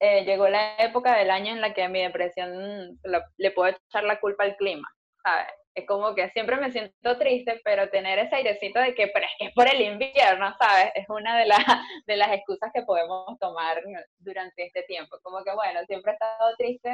eh, 0.00 0.24
llegó 0.24 0.48
la 0.48 0.76
época 0.78 1.16
del 1.16 1.30
año 1.30 1.52
en 1.52 1.60
la 1.60 1.72
que 1.74 1.88
mi 1.88 2.02
depresión 2.02 2.98
le 3.36 3.50
puedo 3.52 3.70
echar 3.70 4.04
la 4.04 4.18
culpa 4.18 4.44
al 4.44 4.56
clima, 4.56 4.88
¿sabes? 5.22 5.52
es 5.74 5.86
como 5.86 6.14
que 6.14 6.28
siempre 6.30 6.56
me 6.56 6.72
siento 6.72 7.18
triste, 7.18 7.60
pero 7.64 7.88
tener 7.90 8.18
ese 8.18 8.36
airecito 8.36 8.80
de 8.80 8.94
que, 8.94 9.08
pero 9.08 9.26
es 9.26 9.32
que 9.38 9.46
es 9.46 9.54
por 9.54 9.68
el 9.68 9.80
invierno, 9.80 10.54
¿sabes? 10.58 10.90
Es 10.94 11.08
una 11.08 11.36
de, 11.38 11.46
las 11.46 11.58
de 12.06 12.16
las 12.16 12.32
excusas 12.32 12.70
que 12.74 12.82
podemos 12.82 13.38
tomar 13.38 13.80
durante 14.18 14.66
este 14.66 14.82
tiempo. 14.84 15.18
Como 15.22 15.44
que, 15.44 15.54
bueno, 15.54 15.80
siempre 15.86 16.12
he 16.12 16.14
estado 16.14 16.56
triste 16.56 16.90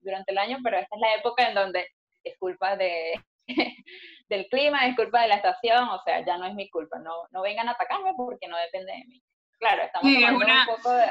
durante 0.00 0.32
el 0.32 0.38
año, 0.38 0.58
pero 0.62 0.78
esta 0.78 0.96
es 0.96 1.00
la 1.00 1.14
época 1.14 1.48
en 1.48 1.54
donde 1.54 1.86
es 2.22 2.38
culpa 2.38 2.76
de, 2.76 3.12
del 4.28 4.46
clima, 4.48 4.86
es 4.86 4.96
culpa 4.96 5.22
de 5.22 5.28
la 5.28 5.36
estación, 5.36 5.88
o 5.88 6.02
sea, 6.04 6.24
ya 6.24 6.38
no 6.38 6.46
es 6.46 6.54
mi 6.54 6.70
culpa, 6.70 6.98
no, 6.98 7.28
no 7.30 7.42
vengan 7.42 7.68
a 7.68 7.72
atacarme 7.72 8.14
porque 8.16 8.48
no 8.48 8.56
depende 8.56 8.92
de 8.92 9.04
mí. 9.06 9.22
Claro, 9.58 9.82
estamos 9.82 10.12
tomando 10.12 10.46
un 10.46 10.76
poco 10.76 10.92
de 10.92 11.06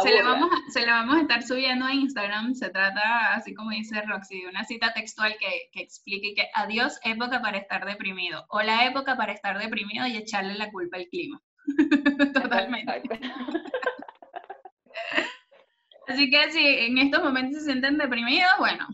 se 0.00 0.10
le, 0.10 0.22
vamos 0.22 0.48
a, 0.50 0.70
se 0.70 0.86
vamos 0.86 1.16
a 1.16 1.20
estar 1.20 1.42
subiendo 1.42 1.84
a 1.84 1.92
Instagram. 1.92 2.54
Se 2.54 2.70
trata, 2.70 3.34
así 3.34 3.54
como 3.54 3.70
dice 3.70 4.00
Roxy, 4.02 4.40
de 4.40 4.48
una 4.48 4.64
cita 4.64 4.94
textual 4.94 5.36
que, 5.38 5.68
que 5.72 5.82
explique 5.82 6.34
que 6.34 6.48
adiós 6.54 6.98
época 7.04 7.42
para 7.42 7.58
estar 7.58 7.84
deprimido 7.84 8.46
o 8.48 8.62
la 8.62 8.86
época 8.86 9.16
para 9.16 9.32
estar 9.32 9.58
deprimido 9.58 10.06
y 10.06 10.16
echarle 10.16 10.54
la 10.54 10.70
culpa 10.70 10.96
al 10.96 11.08
clima. 11.08 11.42
Totalmente. 12.32 13.02
así 16.08 16.30
que 16.30 16.52
si 16.52 16.66
en 16.66 16.98
estos 16.98 17.22
momentos 17.22 17.58
se 17.58 17.66
sienten 17.66 17.98
deprimidos, 17.98 18.50
bueno, 18.58 18.88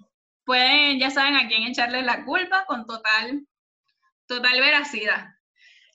pueden, 0.44 0.98
ya 0.98 1.10
saben 1.10 1.36
a 1.36 1.46
quién 1.46 1.62
echarle 1.64 2.02
la 2.02 2.24
culpa 2.24 2.64
con 2.66 2.86
total, 2.86 3.46
total 4.26 4.60
veracidad. 4.60 5.37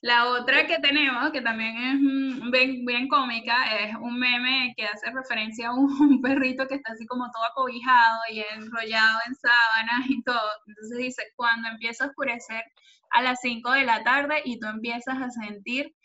La 0.04 0.28
otra 0.28 0.68
que 0.68 0.80
tenemos, 0.80 1.32
que 1.32 1.40
también 1.40 1.78
es 1.78 1.96
mm, 1.96 2.52
bien, 2.52 2.86
bien, 2.86 3.08
cómica, 3.08 3.74
es 3.80 3.96
un 3.96 4.20
meme 4.20 4.74
que 4.76 4.86
hace 4.86 5.10
referencia 5.10 5.70
a 5.70 5.74
un, 5.76 6.22
perrito 6.22 6.68
que 6.68 6.76
está 6.76 6.92
así 6.92 7.06
como 7.06 7.32
todo 7.32 7.46
acobijado 7.46 8.20
y 8.30 8.42
enrollado 8.42 9.20
en 9.26 9.36
sábanas 9.36 10.10
y 10.10 10.22
todo. 10.24 10.50
Entonces 10.68 10.98
dice, 10.98 11.24
cuando 11.38 11.70
empieza 11.70 12.04
a 12.04 12.08
oscurecer 12.08 12.66
a 13.12 13.22
las 13.22 13.40
5 13.40 13.72
de 13.72 13.86
la 13.86 14.04
tarde 14.04 14.42
y 14.44 14.60
tú 14.60 14.68
empiezas 14.68 15.22
a 15.22 15.32
sentir 15.32 15.96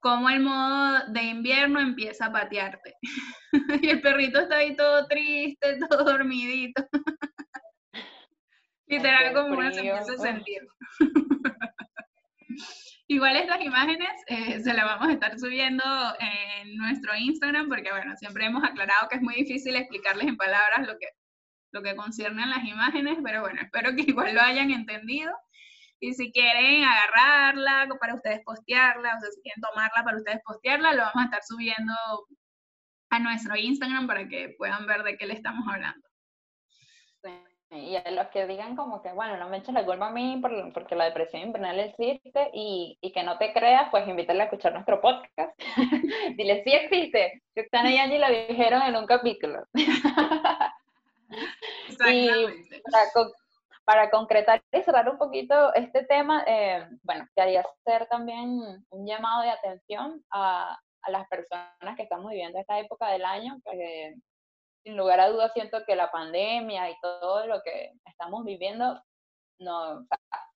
cómo 0.00 0.30
el 0.30 0.40
modo 0.40 1.00
de 1.08 1.24
invierno 1.24 1.80
empieza 1.80 2.26
a 2.26 2.32
patearte. 2.32 2.94
y 3.82 3.90
el 3.90 4.00
perrito 4.00 4.40
está 4.40 4.56
ahí 4.56 4.74
todo 4.74 5.06
triste, 5.06 5.78
todo 5.90 6.02
dormidito. 6.04 6.82
Literal 8.86 9.34
como 9.34 9.58
uno 9.58 9.70
se 9.70 9.80
empieza 9.80 10.12
a 10.12 10.16
sentir. 10.16 10.62
Igual 13.14 13.36
estas 13.36 13.60
imágenes 13.60 14.10
eh, 14.26 14.60
se 14.60 14.74
las 14.74 14.84
vamos 14.84 15.06
a 15.06 15.12
estar 15.12 15.38
subiendo 15.38 15.84
en 16.18 16.76
nuestro 16.76 17.14
Instagram 17.14 17.68
porque, 17.68 17.92
bueno, 17.92 18.16
siempre 18.16 18.46
hemos 18.46 18.64
aclarado 18.64 19.08
que 19.08 19.14
es 19.14 19.22
muy 19.22 19.36
difícil 19.36 19.76
explicarles 19.76 20.26
en 20.26 20.36
palabras 20.36 20.84
lo 20.84 20.98
que, 20.98 21.06
lo 21.70 21.80
que 21.80 21.94
concierne 21.94 22.42
a 22.42 22.46
las 22.46 22.64
imágenes, 22.64 23.18
pero 23.22 23.42
bueno, 23.42 23.60
espero 23.62 23.94
que 23.94 24.02
igual 24.10 24.34
lo 24.34 24.40
hayan 24.40 24.72
entendido. 24.72 25.32
Y 26.00 26.14
si 26.14 26.32
quieren 26.32 26.82
agarrarla 26.82 27.86
para 28.00 28.16
ustedes 28.16 28.40
postearla, 28.44 29.16
o 29.16 29.20
sea, 29.20 29.30
si 29.30 29.42
quieren 29.42 29.62
tomarla 29.62 30.02
para 30.02 30.16
ustedes 30.16 30.40
postearla, 30.44 30.92
lo 30.94 31.02
vamos 31.02 31.22
a 31.22 31.24
estar 31.26 31.42
subiendo 31.44 31.94
a 33.10 33.18
nuestro 33.20 33.54
Instagram 33.54 34.08
para 34.08 34.26
que 34.26 34.56
puedan 34.58 34.88
ver 34.88 35.04
de 35.04 35.16
qué 35.16 35.26
le 35.26 35.34
estamos 35.34 35.64
hablando. 35.72 36.04
Y 37.74 37.96
a 37.96 38.10
los 38.10 38.28
que 38.28 38.46
digan 38.46 38.76
como 38.76 39.02
que, 39.02 39.12
bueno, 39.12 39.36
no 39.36 39.48
me 39.48 39.58
eches 39.58 39.74
la 39.74 39.84
culpa 39.84 40.06
a 40.08 40.10
mí 40.12 40.40
porque 40.72 40.94
la 40.94 41.06
depresión 41.06 41.42
invernal 41.42 41.80
existe 41.80 42.50
y, 42.52 42.96
y 43.00 43.12
que 43.12 43.22
no 43.22 43.36
te 43.38 43.52
creas, 43.52 43.88
pues 43.90 44.06
invítale 44.06 44.42
a 44.42 44.44
escuchar 44.44 44.72
nuestro 44.72 45.00
podcast. 45.00 45.58
Dile, 46.36 46.62
sí 46.62 46.72
existe. 46.72 47.42
Están 47.54 47.86
ahí 47.86 47.98
allí 47.98 48.18
lo 48.18 48.28
dijeron 48.28 48.82
en 48.82 48.96
un 48.96 49.06
capítulo. 49.06 49.64
y 52.12 52.28
para, 52.90 53.04
para, 53.84 54.10
concretar 54.10 54.62
y 54.72 54.82
cerrar 54.82 55.08
un 55.08 55.18
poquito 55.18 55.74
este 55.74 56.04
tema, 56.04 56.44
eh, 56.46 56.86
bueno, 57.02 57.26
quería 57.34 57.62
hacer 57.62 58.06
también 58.06 58.84
un 58.90 59.06
llamado 59.06 59.42
de 59.42 59.50
atención 59.50 60.24
a, 60.30 60.78
a 61.02 61.10
las 61.10 61.28
personas 61.28 61.96
que 61.96 62.04
estamos 62.04 62.30
viviendo 62.30 62.58
esta 62.58 62.78
época 62.78 63.10
del 63.10 63.24
año, 63.24 63.58
que 63.64 64.14
sin 64.84 64.96
lugar 64.96 65.18
a 65.18 65.30
dudas 65.30 65.52
siento 65.54 65.84
que 65.86 65.96
la 65.96 66.10
pandemia 66.10 66.90
y 66.90 67.00
todo 67.00 67.46
lo 67.46 67.62
que 67.62 67.92
estamos 68.04 68.44
viviendo, 68.44 69.02
no, 69.58 70.06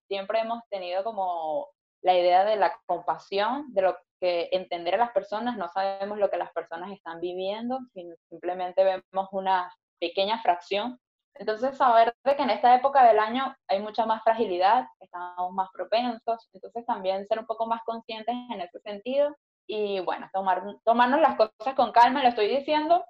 siempre 0.06 0.40
hemos 0.40 0.62
tenido 0.68 1.02
como 1.02 1.68
la 2.02 2.14
idea 2.14 2.44
de 2.44 2.56
la 2.56 2.78
compasión, 2.86 3.72
de 3.72 3.82
lo 3.82 3.96
que 4.20 4.48
entender 4.52 4.94
a 4.94 4.98
las 4.98 5.12
personas, 5.12 5.56
no 5.56 5.68
sabemos 5.68 6.18
lo 6.18 6.30
que 6.30 6.36
las 6.36 6.52
personas 6.52 6.92
están 6.92 7.20
viviendo, 7.20 7.78
simplemente 8.28 8.84
vemos 8.84 9.28
una 9.32 9.72
pequeña 10.00 10.40
fracción. 10.42 11.00
Entonces, 11.34 11.76
saber 11.76 12.12
de 12.24 12.36
que 12.36 12.42
en 12.42 12.50
esta 12.50 12.74
época 12.74 13.04
del 13.04 13.20
año 13.20 13.54
hay 13.68 13.80
mucha 13.80 14.04
más 14.06 14.22
fragilidad, 14.24 14.86
estamos 14.98 15.52
más 15.52 15.68
propensos, 15.72 16.48
entonces 16.52 16.84
también 16.84 17.26
ser 17.28 17.38
un 17.38 17.46
poco 17.46 17.66
más 17.66 17.82
conscientes 17.84 18.34
en 18.52 18.60
ese 18.60 18.80
sentido 18.80 19.34
y 19.66 20.00
bueno, 20.00 20.28
tomar, 20.32 20.62
tomarnos 20.84 21.20
las 21.20 21.36
cosas 21.36 21.74
con 21.76 21.92
calma, 21.92 22.22
lo 22.22 22.30
estoy 22.30 22.48
diciendo 22.48 23.04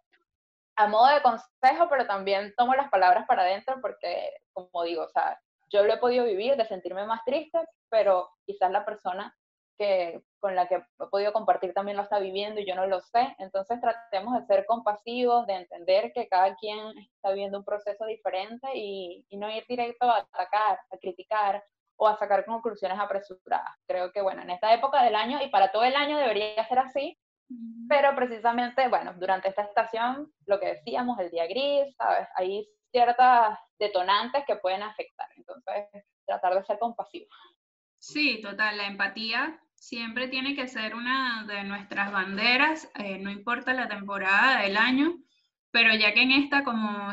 a 0.78 0.86
modo 0.86 1.08
de 1.12 1.22
consejo, 1.22 1.88
pero 1.90 2.06
también 2.06 2.54
tomo 2.56 2.72
las 2.74 2.88
palabras 2.88 3.26
para 3.26 3.42
adentro 3.42 3.78
porque, 3.82 4.32
como 4.52 4.84
digo, 4.84 5.02
o 5.02 5.08
sea, 5.08 5.36
yo 5.70 5.82
lo 5.82 5.92
he 5.92 5.98
podido 5.98 6.24
vivir 6.24 6.56
de 6.56 6.64
sentirme 6.66 7.04
más 7.04 7.24
triste, 7.24 7.58
pero 7.90 8.30
quizás 8.46 8.70
la 8.70 8.84
persona 8.84 9.34
que, 9.76 10.22
con 10.38 10.54
la 10.54 10.68
que 10.68 10.76
he 10.76 11.06
podido 11.10 11.32
compartir 11.32 11.74
también 11.74 11.96
lo 11.96 12.04
está 12.04 12.20
viviendo 12.20 12.60
y 12.60 12.66
yo 12.66 12.76
no 12.76 12.86
lo 12.86 13.00
sé. 13.00 13.34
Entonces 13.38 13.80
tratemos 13.80 14.38
de 14.38 14.46
ser 14.46 14.66
compasivos, 14.66 15.48
de 15.48 15.54
entender 15.54 16.12
que 16.12 16.28
cada 16.28 16.54
quien 16.54 16.78
está 17.16 17.30
viviendo 17.30 17.58
un 17.58 17.64
proceso 17.64 18.06
diferente 18.06 18.68
y, 18.74 19.26
y 19.28 19.36
no 19.36 19.50
ir 19.50 19.64
directo 19.68 20.08
a 20.08 20.18
atacar, 20.18 20.78
a 20.92 20.98
criticar 20.98 21.64
o 21.96 22.06
a 22.06 22.16
sacar 22.16 22.44
conclusiones 22.44 23.00
apresuradas. 23.00 23.74
Creo 23.88 24.12
que, 24.12 24.22
bueno, 24.22 24.42
en 24.42 24.50
esta 24.50 24.72
época 24.72 25.02
del 25.02 25.16
año 25.16 25.42
y 25.42 25.48
para 25.48 25.72
todo 25.72 25.82
el 25.82 25.96
año 25.96 26.18
debería 26.18 26.64
ser 26.68 26.78
así, 26.78 27.18
pero 27.88 28.14
precisamente, 28.14 28.88
bueno, 28.88 29.14
durante 29.14 29.48
esta 29.48 29.62
estación, 29.62 30.32
lo 30.46 30.60
que 30.60 30.74
decíamos, 30.74 31.18
el 31.18 31.30
día 31.30 31.46
gris, 31.46 31.94
¿sabes? 31.96 32.28
Hay 32.36 32.68
ciertas 32.90 33.58
detonantes 33.78 34.44
que 34.46 34.56
pueden 34.56 34.82
afectar. 34.82 35.28
Entonces, 35.36 36.04
tratar 36.26 36.54
de 36.54 36.64
ser 36.64 36.78
compasivo. 36.78 37.26
Sí, 37.98 38.40
total, 38.42 38.76
la 38.76 38.86
empatía 38.86 39.60
siempre 39.74 40.28
tiene 40.28 40.54
que 40.54 40.68
ser 40.68 40.94
una 40.94 41.44
de 41.46 41.64
nuestras 41.64 42.12
banderas, 42.12 42.90
eh, 42.96 43.18
no 43.18 43.30
importa 43.30 43.72
la 43.72 43.88
temporada 43.88 44.62
del 44.62 44.76
año, 44.76 45.14
pero 45.70 45.94
ya 45.94 46.12
que 46.12 46.22
en 46.22 46.32
esta, 46.32 46.64
como 46.64 47.10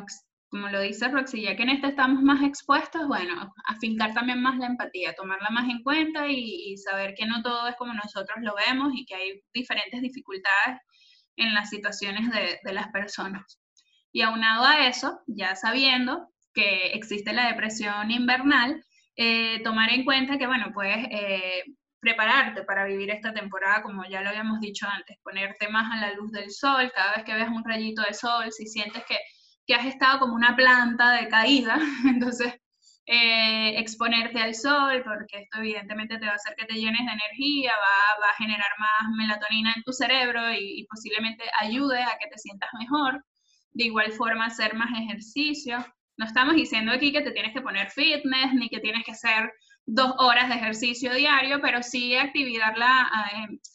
como 0.50 0.70
lo 0.70 0.80
dice 0.82 1.10
Roxy, 1.10 1.42
ya 1.42 1.56
que 1.56 1.64
en 1.64 1.70
este 1.70 1.88
estamos 1.88 2.22
más 2.22 2.42
expuestos, 2.44 3.08
bueno, 3.08 3.54
afincar 3.66 4.14
también 4.14 4.42
más 4.42 4.58
la 4.58 4.68
empatía, 4.68 5.14
tomarla 5.14 5.50
más 5.50 5.70
en 5.70 5.84
cuenta 5.84 6.28
y, 6.28 6.78
saber 6.78 7.14
que 7.16 7.26
no 7.26 7.42
todo 7.42 7.68
es 7.68 7.76
como 7.76 7.94
nosotros 7.94 8.38
lo 8.42 8.54
vemos 8.68 8.94
y 8.96 9.06
que 9.06 9.16
hay 9.16 9.42
diferentes 9.54 10.02
dificultades 10.02 10.80
en 11.38 11.54
las 11.54 11.70
situaciones 11.70 12.32
de, 12.32 12.60
de 12.64 12.74
las 12.74 12.90
personas. 12.90 13.60
Y 14.12 14.22
aunado 14.22 14.66
a 14.66 14.88
eso, 14.88 15.20
ya 15.28 15.56
sabiendo 15.56 16.30
que 16.54 16.88
existe 16.94 17.34
la 17.34 17.48
depresión 17.48 18.12
invernal, 18.12 18.82
eh, 19.18 19.62
tomar 19.64 19.92
en 19.92 20.06
cuenta 20.06 20.38
que, 20.38 20.48
bueno, 20.48 20.72
puedes 20.74 21.08
eh, 21.12 21.64
prepararte 22.00 22.64
para 22.64 22.86
vivir 22.86 23.12
esta 23.12 23.34
temporada, 23.34 23.82
como 23.82 24.04
ya 24.06 24.22
lo 24.22 24.30
habíamos 24.30 24.60
dicho 24.60 24.88
antes, 24.90 25.18
ponerte 25.24 25.70
más 25.70 25.92
a 25.92 26.02
la 26.02 26.14
luz 26.14 26.32
del 26.32 26.52
sol, 26.52 26.92
cada 26.96 27.16
vez 27.16 27.26
que 27.26 27.34
veas 27.34 27.50
un 27.50 27.64
rayito 27.64 28.02
de 28.04 28.14
sol, 28.14 28.52
si 28.52 28.68
sientes 28.68 29.04
que 29.06 29.18
que 29.66 29.76
has 29.76 29.86
estado 29.86 30.20
como 30.20 30.36
una 30.36 30.56
planta 30.56 31.12
de 31.14 31.28
caída, 31.28 31.78
entonces 32.06 32.54
eh, 33.08 33.80
exponerte 33.80 34.40
al 34.42 34.56
sol, 34.56 35.04
porque 35.04 35.44
esto 35.44 35.60
evidentemente 35.60 36.18
te 36.18 36.26
va 36.26 36.32
a 36.32 36.36
hacer 36.36 36.56
que 36.56 36.66
te 36.66 36.74
llenes 36.74 37.06
de 37.06 37.12
energía, 37.12 37.72
va, 37.72 38.30
a 38.30 38.36
generar 38.38 38.70
más 38.80 39.12
melatonina 39.16 39.74
en 39.76 39.84
tu 39.84 39.94
cerebro 39.94 40.52
y, 40.52 40.80
y, 40.80 40.86
posiblemente 40.88 41.44
ayude 41.60 42.02
a 42.02 42.18
que 42.20 42.28
te 42.28 42.38
sientas 42.38 42.70
mejor. 42.80 43.24
De 43.74 43.86
igual 43.86 44.12
forma, 44.14 44.46
hacer 44.46 44.74
más 44.74 44.90
ejercicio. 44.98 45.86
No 46.18 46.26
estamos 46.26 46.56
diciendo 46.56 46.92
aquí 46.94 47.12
que 47.12 47.22
te 47.22 47.32
tienes 47.32 47.54
que 47.54 47.62
poner 47.62 47.92
fitness 47.92 48.54
ni 48.54 48.70
que 48.70 48.80
tienes 48.80 49.04
que 49.04 49.12
hacer 49.12 49.52
dos 49.86 50.16
horas 50.18 50.50
de 50.50 50.56
ejercicio 50.56 51.14
diario, 51.14 51.62
pero 51.62 51.84
sí 51.84 52.16
activar 52.16 52.78
la, 52.78 53.08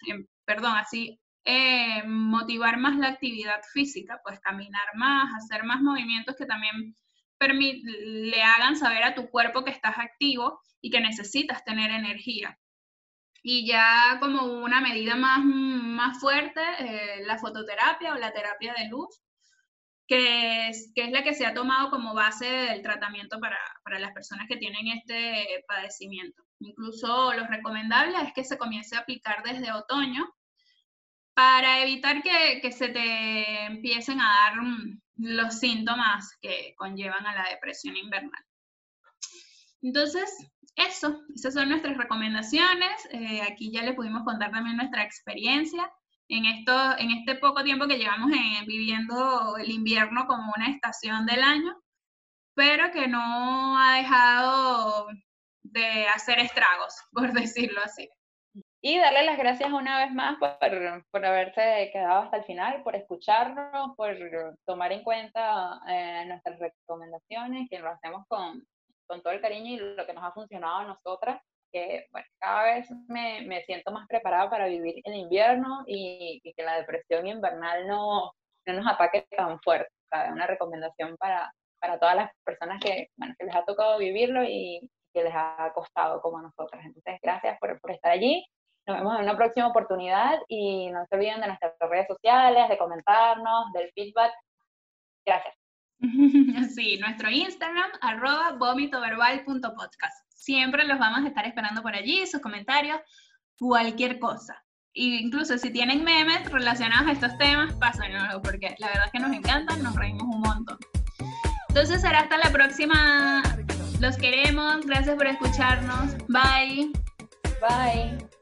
eh, 0.09 0.25
perdón, 0.45 0.77
así 0.77 1.21
eh, 1.45 2.03
motivar 2.07 2.79
más 2.79 2.97
la 2.99 3.09
actividad 3.09 3.61
física, 3.73 4.21
pues 4.23 4.41
caminar 4.41 4.95
más, 4.95 5.33
hacer 5.35 5.65
más 5.65 5.81
movimientos 5.81 6.37
que 6.37 6.47
también 6.47 6.95
le 7.41 8.43
hagan 8.43 8.77
saber 8.77 9.03
a 9.03 9.15
tu 9.15 9.31
cuerpo 9.31 9.65
que 9.65 9.71
estás 9.71 9.97
activo 9.99 10.61
y 10.81 10.91
que 10.91 11.01
necesitas 11.01 11.65
tener 11.65 11.91
energía. 11.91 12.59
Y 13.43 13.67
ya 13.67 14.19
como 14.21 14.43
una 14.63 14.83
medida 14.83 15.17
más, 15.17 15.43
más 15.43 16.21
fuerte, 16.21 16.61
eh, 16.79 17.25
la 17.25 17.39
fototerapia 17.39 18.13
o 18.13 18.19
la 18.19 18.33
terapia 18.33 18.75
de 18.75 18.89
luz, 18.89 19.23
que 20.07 20.69
es, 20.69 20.93
que 20.95 21.05
es 21.05 21.13
la 21.13 21.23
que 21.23 21.35
se 21.35 21.47
ha 21.47 21.55
tomado 21.55 21.89
como 21.89 22.15
base 22.15 22.45
del 22.45 22.83
tratamiento 22.83 23.41
para, 23.41 23.59
para 23.83 23.99
las 23.99 24.13
personas 24.13 24.47
que 24.47 24.57
tienen 24.57 24.89
este 24.89 25.65
padecimiento. 25.67 26.43
Incluso 26.59 27.33
lo 27.33 27.47
recomendable 27.47 28.19
es 28.21 28.33
que 28.35 28.45
se 28.45 28.59
comience 28.59 28.97
a 28.97 29.01
aplicar 29.01 29.43
desde 29.43 29.73
otoño 29.73 30.29
para 31.41 31.81
evitar 31.81 32.23
que, 32.23 32.61
que, 32.61 32.71
se 32.71 32.89
te 32.89 33.65
empiecen 33.65 34.21
a 34.21 34.29
dar 34.29 34.61
mm, 34.61 35.01
los 35.17 35.59
síntomas 35.59 36.37
que 36.43 36.75
conllevan 36.77 37.25
a 37.27 37.35
la 37.35 37.49
depresión 37.49 37.97
invernal. 37.97 38.45
Entonces, 39.81 40.29
eso, 40.77 41.23
esas 41.35 41.55
son 41.55 41.71
nuestras 41.71 41.97
recomendaciones. 41.97 43.09
Eh, 43.13 43.41
aquí 43.41 43.73
ya 43.73 43.81
les 43.81 43.95
pudimos 43.95 44.23
contar 44.25 44.51
también 44.51 44.77
nuestra 44.77 45.03
experiencia 45.03 45.91
en, 46.29 46.45
esto, 46.45 46.99
en 46.99 47.11
este 47.11 47.37
poco 47.37 47.65
tiempo 47.65 47.89
que 47.89 47.97
llevamos 47.97 48.31
eh, 48.33 48.65
viviendo 48.67 49.57
el 49.57 49.71
invierno 49.71 50.27
como 50.27 50.53
una 50.55 50.69
estación 50.69 51.25
del 51.25 51.43
año, 51.43 51.75
pero 52.53 52.93
que 52.93 53.09
no 53.09 53.79
ha 53.79 53.97
dejado 53.97 55.07
de 55.63 56.07
hacer 56.09 56.39
estragos, 56.39 56.95
por 57.13 57.33
decirlo 57.33 57.81
así. 57.83 58.11
Y 58.83 58.99
darle 58.99 59.25
las 59.25 59.37
gracias 59.37 59.71
una 59.73 59.99
vez 60.05 60.13
más 60.13 60.39
por, 60.39 60.59
por 61.11 61.27
haberse 61.27 61.91
quedado 61.93 62.23
hasta 62.23 62.39
el 62.39 62.45
final, 62.45 62.83
por 62.83 62.97
escucharnos, 62.97 63.95
por 63.97 64.17
tomar 64.65 64.93
en 64.93 65.03
cuenta 65.03 65.81
eh, 65.87 66.25
nuestras 66.27 66.59
recomendaciones, 66.59 67.69
que 67.69 67.79
lo 67.79 67.91
hacemos 67.91 68.25
con, 68.27 68.67
con 69.07 69.23
todo 69.23 69.35
el 69.35 69.43
cariño 69.43 69.75
y 69.75 69.77
lo 69.77 70.07
que 70.07 70.15
nos 70.15 70.25
ha 70.25 70.33
funcionado 70.33 70.77
a 70.79 70.85
nosotras 70.85 71.43
que 71.73 72.07
bueno, 72.11 72.27
cada 72.39 72.65
vez 72.65 72.91
me, 73.09 73.43
me, 73.43 73.63
siento 73.65 73.93
más 73.93 74.07
preparada 74.09 74.51
para 74.51 74.67
vivir 74.67 74.97
el 75.05 75.15
invierno 75.15 75.85
y, 75.87 76.41
que 76.57 76.63
la 76.63 76.79
depresión 76.79 77.27
invernal 77.27 77.87
no, 77.87 78.33
no, 78.67 78.73
nos 78.73 78.87
ataque 78.87 79.27
tan 79.37 79.61
fuerte. 79.61 79.91
Una 80.33 80.47
recomendación 80.47 81.17
para, 81.17 81.53
para 81.81 81.99
todas 81.99 82.17
las 82.17 82.31
personas 82.45 82.81
que, 82.83 83.09
bueno, 83.17 83.35
que 83.39 83.47
les 83.47 83.55
ha 83.55 83.65
tocado 83.65 83.99
vivirlo 83.99 84.43
y 84.45 84.81
que 85.13 85.23
les 85.23 85.33
ha 85.35 85.71
costado 85.75 86.21
como 86.21 86.39
a 86.39 86.43
nosotras. 86.43 86.85
Entonces, 86.85 87.19
gracias 87.23 87.59
por, 87.61 87.81
por 87.81 87.93
estar 87.93 88.13
allí. 88.13 88.45
Nos 88.91 88.99
vemos 88.99 89.17
en 89.17 89.25
una 89.25 89.37
próxima 89.37 89.69
oportunidad 89.69 90.39
y 90.49 90.91
no 90.91 91.05
se 91.07 91.15
olviden 91.15 91.41
de 91.41 91.47
nuestras 91.47 91.75
redes 91.81 92.07
sociales, 92.09 92.69
de 92.69 92.79
comentarnos, 92.79 93.73
del 93.73 93.91
feedback. 93.93 94.33
Gracias. 95.25 95.55
Sí, 96.75 96.99
nuestro 96.99 97.31
Instagram, 97.31 97.91
arroba 98.01 98.53
vomitoverbal.podcast. 98.53 100.25
Siempre 100.29 100.85
los 100.85 100.99
vamos 100.99 101.25
a 101.25 101.29
estar 101.29 101.47
esperando 101.47 101.83
por 101.83 101.95
allí, 101.95 102.27
sus 102.27 102.41
comentarios, 102.41 103.01
cualquier 103.59 104.19
cosa. 104.19 104.63
E 104.95 105.03
incluso 105.03 105.59
si 105.59 105.71
tienen 105.71 106.03
memes 106.03 106.51
relacionados 106.51 107.09
a 107.09 107.13
estos 107.13 107.37
temas, 107.39 107.75
pásenlo, 107.75 108.41
porque 108.43 108.75
la 108.79 108.89
verdad 108.89 109.07
es 109.07 109.13
que 109.13 109.19
nos 109.21 109.33
encantan, 109.33 109.83
nos 109.83 109.95
reímos 109.95 110.23
un 110.23 110.41
montón. 110.41 110.79
Entonces 111.69 112.01
será 112.01 112.21
hasta 112.21 112.39
la 112.39 112.51
próxima. 112.51 113.43
Los 114.01 114.17
queremos, 114.17 114.87
gracias 114.87 115.15
por 115.17 115.27
escucharnos. 115.27 116.17
Bye. 116.29 116.91
Bye. 117.61 118.40